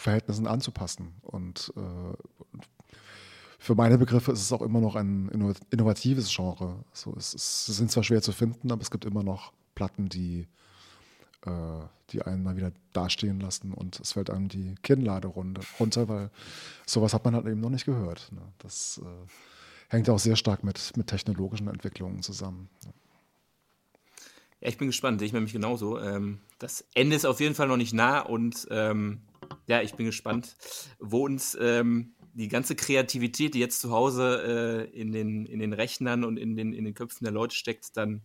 [0.00, 1.14] Verhältnissen anzupassen.
[1.22, 2.58] Und äh,
[3.58, 5.28] für meine Begriffe ist es auch immer noch ein
[5.70, 6.84] innovatives Genre.
[6.92, 10.48] So, es, es sind zwar schwer zu finden, aber es gibt immer noch Platten, die,
[11.44, 11.50] äh,
[12.10, 16.30] die einen mal wieder dastehen lassen und es fällt einem die Kinnlade runter, weil
[16.86, 18.32] sowas hat man halt eben noch nicht gehört.
[18.32, 18.40] Ne?
[18.58, 19.28] Das äh,
[19.88, 22.70] hängt auch sehr stark mit, mit technologischen Entwicklungen zusammen.
[22.84, 22.90] Ja.
[24.62, 25.22] Ja, ich bin gespannt.
[25.22, 25.98] Ich nämlich genauso.
[25.98, 29.22] Ähm, das Ende ist auf jeden Fall noch nicht nah und ähm,
[29.66, 30.56] ja, ich bin gespannt,
[30.98, 35.72] wo uns ähm, die ganze Kreativität, die jetzt zu Hause äh, in, den, in den
[35.72, 38.22] Rechnern und in den, in den Köpfen der Leute steckt, dann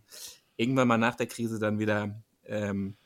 [0.56, 2.96] irgendwann mal nach der Krise dann wieder ähm,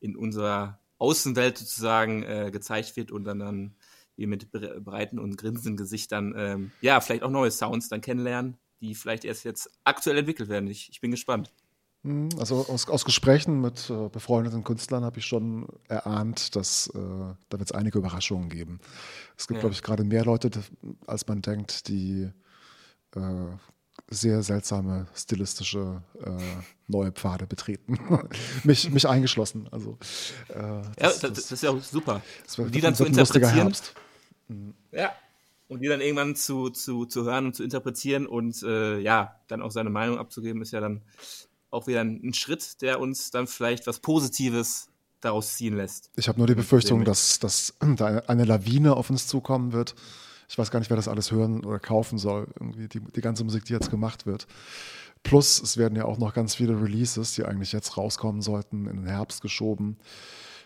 [0.00, 3.74] in unserer Außenwelt sozusagen äh, gezeigt wird und dann, dann
[4.16, 8.94] wir mit breiten und grinsenden Gesichtern ähm, ja vielleicht auch neue Sounds dann kennenlernen, die
[8.94, 10.68] vielleicht erst jetzt aktuell entwickelt werden.
[10.68, 11.52] Ich, ich bin gespannt.
[12.04, 16.98] Hm, also aus, aus Gesprächen mit äh, befreundeten Künstlern habe ich schon erahnt, dass äh,
[16.98, 18.80] da wird es einige Überraschungen geben.
[19.36, 19.60] Es gibt, ja.
[19.62, 20.50] glaube ich, gerade mehr Leute,
[21.06, 22.30] als man denkt, die
[23.16, 23.20] äh,
[24.10, 26.30] sehr seltsame stilistische äh,
[26.86, 27.98] neue Pfade betreten.
[28.64, 29.68] mich, mich eingeschlossen.
[29.70, 29.98] Also,
[30.48, 32.22] äh, das, ja, das, das, ist ja auch super.
[32.56, 33.74] Wird, die dann zu interpretieren.
[34.48, 34.74] Mhm.
[34.92, 35.12] Ja,
[35.68, 39.60] und die dann irgendwann zu, zu, zu hören und zu interpretieren und äh, ja, dann
[39.60, 41.02] auch seine Meinung abzugeben, ist ja dann
[41.70, 44.88] auch wieder ein, Schritt, der uns dann vielleicht was Positives
[45.20, 46.10] daraus ziehen lässt.
[46.16, 49.94] Ich habe nur die Befürchtung, dass, dass da eine Lawine auf uns zukommen wird.
[50.48, 52.46] Ich weiß gar nicht, wer das alles hören oder kaufen soll.
[52.58, 54.46] Irgendwie die, die ganze Musik, die jetzt gemacht wird.
[55.22, 58.96] Plus, es werden ja auch noch ganz viele Releases, die eigentlich jetzt rauskommen sollten, in
[58.96, 59.98] den Herbst geschoben.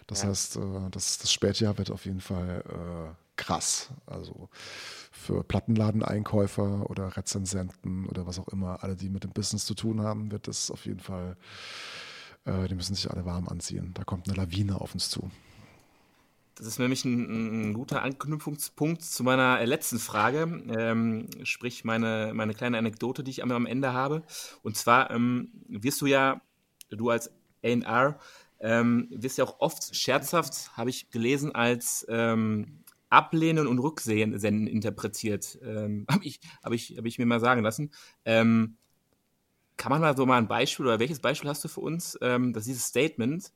[0.06, 0.28] Das ja.
[0.28, 3.90] heißt, äh, das, das Spätjahr wird auf jeden Fall äh, krass.
[4.06, 4.48] Also
[5.22, 10.00] für Plattenladeneinkäufer oder Rezensenten oder was auch immer, alle, die mit dem Business zu tun
[10.00, 11.36] haben, wird es auf jeden Fall,
[12.44, 13.92] äh, die müssen sich alle warm anziehen.
[13.94, 15.30] Da kommt eine Lawine auf uns zu.
[16.56, 22.52] Das ist nämlich ein, ein guter Anknüpfungspunkt zu meiner letzten Frage, ähm, sprich meine, meine
[22.52, 24.22] kleine Anekdote, die ich am Ende habe.
[24.62, 26.42] Und zwar ähm, wirst du ja,
[26.90, 27.30] du als
[27.64, 28.18] AR,
[28.60, 32.81] ähm, wirst ja auch oft scherzhaft, habe ich gelesen, als ähm,
[33.12, 34.32] Ablehnen und Rücksehen
[34.66, 35.58] interpretiert.
[35.62, 37.92] Ähm, Habe ich, hab ich, hab ich mir mal sagen lassen.
[38.24, 38.76] Ähm,
[39.76, 42.52] kann man mal so mal ein Beispiel oder welches Beispiel hast du für uns, ähm,
[42.52, 43.52] dass dieses Statement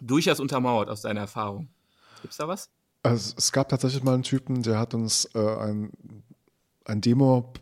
[0.00, 1.68] durchaus untermauert aus deiner Erfahrung?
[2.20, 2.70] Gibt es da was?
[3.02, 5.90] Also, es gab tatsächlich mal einen Typen, der hat uns äh, ein,
[6.84, 7.52] ein Demo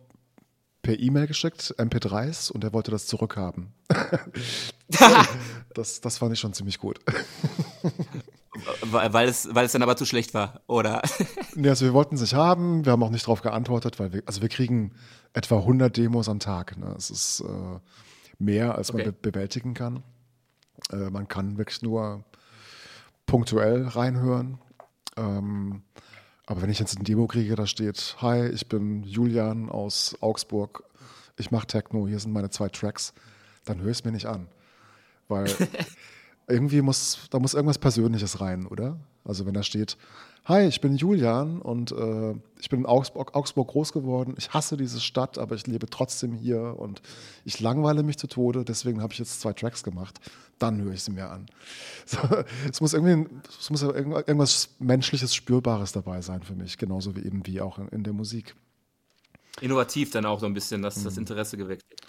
[0.82, 3.72] per E-Mail geschickt, MP3s, und er wollte das zurückhaben.
[5.74, 7.00] das, das fand ich schon ziemlich gut.
[8.82, 11.02] Weil es, weil es dann aber zu schlecht war, oder?
[11.54, 14.22] nee, also wir wollten es nicht haben, wir haben auch nicht darauf geantwortet, weil wir,
[14.26, 14.92] also wir kriegen
[15.32, 16.76] etwa 100 Demos am Tag.
[16.76, 16.94] Ne?
[16.96, 17.78] Es ist äh,
[18.38, 19.04] mehr, als okay.
[19.04, 20.02] man be bewältigen kann.
[20.92, 22.24] Äh, man kann wirklich nur
[23.26, 24.58] punktuell reinhören.
[25.16, 25.82] Ähm,
[26.46, 30.82] aber wenn ich jetzt ein Demo kriege, da steht, hi, ich bin Julian aus Augsburg,
[31.36, 33.14] ich mache Techno, hier sind meine zwei Tracks,
[33.64, 34.48] dann höre ich es mir nicht an.
[35.28, 35.46] Weil
[36.50, 38.98] irgendwie muss, da muss irgendwas Persönliches rein, oder?
[39.24, 39.96] Also wenn da steht,
[40.44, 44.34] hi, ich bin Julian und äh, ich bin in Augsburg, Augsburg, groß geworden.
[44.38, 47.02] Ich hasse diese Stadt, aber ich lebe trotzdem hier und
[47.44, 48.64] ich langweile mich zu Tode.
[48.64, 50.18] Deswegen habe ich jetzt zwei Tracks gemacht.
[50.58, 51.46] Dann höre ich sie mir an.
[52.06, 52.18] So,
[52.70, 53.28] es muss irgendwie,
[53.60, 57.88] es muss irgendwas Menschliches, Spürbares dabei sein für mich, genauso wie eben wie auch in,
[57.88, 58.56] in der Musik.
[59.60, 61.04] Innovativ dann auch so ein bisschen, dass mhm.
[61.04, 62.00] das Interesse geweckt wird.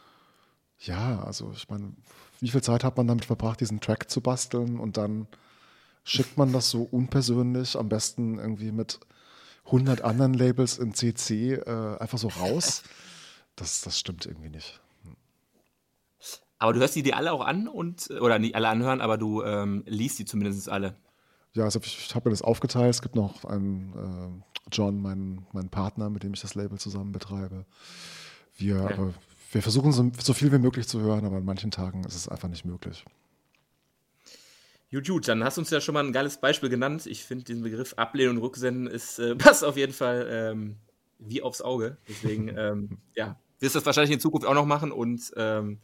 [0.80, 1.94] Ja, also ich meine,
[2.42, 5.28] wie viel Zeit hat man damit verbracht, diesen Track zu basteln und dann
[6.04, 9.00] schickt man das so unpersönlich, am besten irgendwie mit
[9.66, 12.84] 100 anderen Labels in CC äh, einfach so raus?
[13.58, 14.80] Das, das stimmt irgendwie nicht.
[16.58, 19.44] Aber du hörst die dir alle auch an und, oder nicht alle anhören, aber du
[19.44, 20.96] ähm, liest die zumindest alle.
[21.54, 22.90] Ja, also ich, habe mir das aufgeteilt.
[22.90, 27.12] Es gibt noch einen äh, John, meinen mein Partner, mit dem ich das Label zusammen
[27.12, 27.66] betreibe.
[28.56, 29.14] Wir, okay.
[29.52, 32.28] Wir versuchen so, so, viel wie möglich zu hören, aber an manchen Tagen ist es
[32.28, 33.06] einfach nicht möglich.
[34.92, 37.06] Gut, gut, dann hast du uns ja schon mal ein geiles Beispiel genannt.
[37.06, 40.78] Ich finde diesen Begriff Ablehnen und Rücksenden ist, äh, passt auf jeden Fall ähm,
[41.20, 41.98] wie aufs Auge.
[42.08, 45.80] Deswegen, ähm, ja, wirst du das wahrscheinlich in Zukunft auch noch machen und ähm,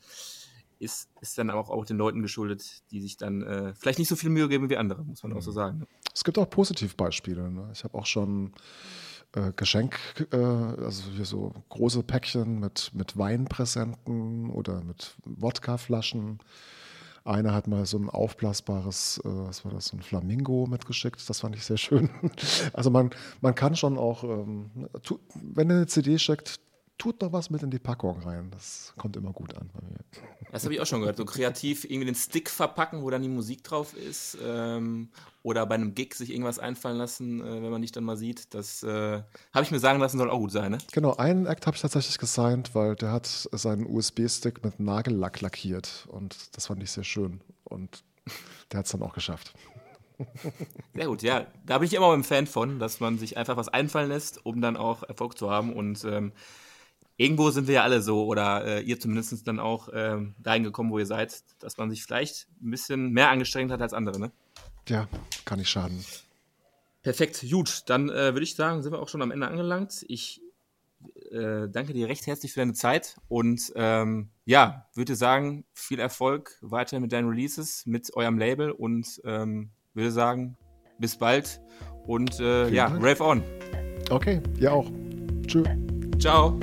[0.79, 4.15] ist, ist dann auch, auch den Leuten geschuldet, die sich dann äh, vielleicht nicht so
[4.15, 5.79] viel Mühe geben wie andere, muss man auch so sagen.
[5.79, 5.87] Ne?
[6.13, 7.49] Es gibt auch Positivbeispiele.
[7.51, 7.69] Ne?
[7.73, 8.53] Ich habe auch schon
[9.35, 9.99] äh, Geschenk,
[10.31, 16.39] äh, also hier so große Päckchen mit, mit Weinpräsenten oder mit Wodkaflaschen.
[17.23, 21.29] Einer hat mal so ein aufblasbares, äh, was war das, so ein Flamingo mitgeschickt.
[21.29, 22.09] Das fand ich sehr schön.
[22.73, 23.09] Also man,
[23.41, 26.59] man kann schon auch, ähm, tu, wenn er eine CD schickt,
[26.97, 28.49] tut doch was mit in die Packung rein.
[28.51, 29.99] Das kommt immer gut an bei mir.
[30.51, 31.17] Das habe ich auch schon gehört.
[31.17, 34.37] So kreativ irgendwie den Stick verpacken, wo dann die Musik drauf ist.
[34.43, 35.09] Ähm,
[35.43, 38.53] oder bei einem Gig sich irgendwas einfallen lassen, äh, wenn man dich dann mal sieht.
[38.53, 39.21] Das äh,
[39.53, 40.77] habe ich mir sagen lassen, soll auch gut sein, ne?
[40.91, 46.07] Genau, einen Act habe ich tatsächlich gesigned, weil der hat seinen USB-Stick mit Nagellack lackiert.
[46.09, 47.41] Und das fand ich sehr schön.
[47.63, 48.03] Und
[48.71, 49.53] der hat es dann auch geschafft.
[50.95, 51.45] Sehr gut, ja.
[51.65, 54.61] Da bin ich immer ein Fan von, dass man sich einfach was einfallen lässt, um
[54.61, 55.73] dann auch Erfolg zu haben.
[55.73, 56.31] Und ähm,
[57.17, 60.91] irgendwo sind wir ja alle so, oder äh, ihr zumindest dann auch ähm, dahin gekommen,
[60.91, 64.31] wo ihr seid, dass man sich vielleicht ein bisschen mehr angestrengt hat als andere, ne?
[64.87, 65.07] Ja,
[65.43, 66.05] kann nicht schaden.
[67.01, 67.83] Perfekt, gut.
[67.87, 70.05] Dann äh, würde ich sagen, sind wir auch schon am Ende angelangt.
[70.07, 70.41] Ich
[71.31, 76.57] äh, danke dir recht herzlich für deine Zeit und ähm, ja, würde sagen, viel Erfolg
[76.61, 80.57] weiter mit deinen Releases, mit eurem Label und ähm, würde sagen,
[80.99, 81.61] bis bald
[82.05, 83.03] und äh, ja, Dank.
[83.03, 83.43] Rave on.
[84.09, 84.89] Okay, ihr auch.
[85.45, 85.67] Tschüss.
[86.19, 86.57] Ciao.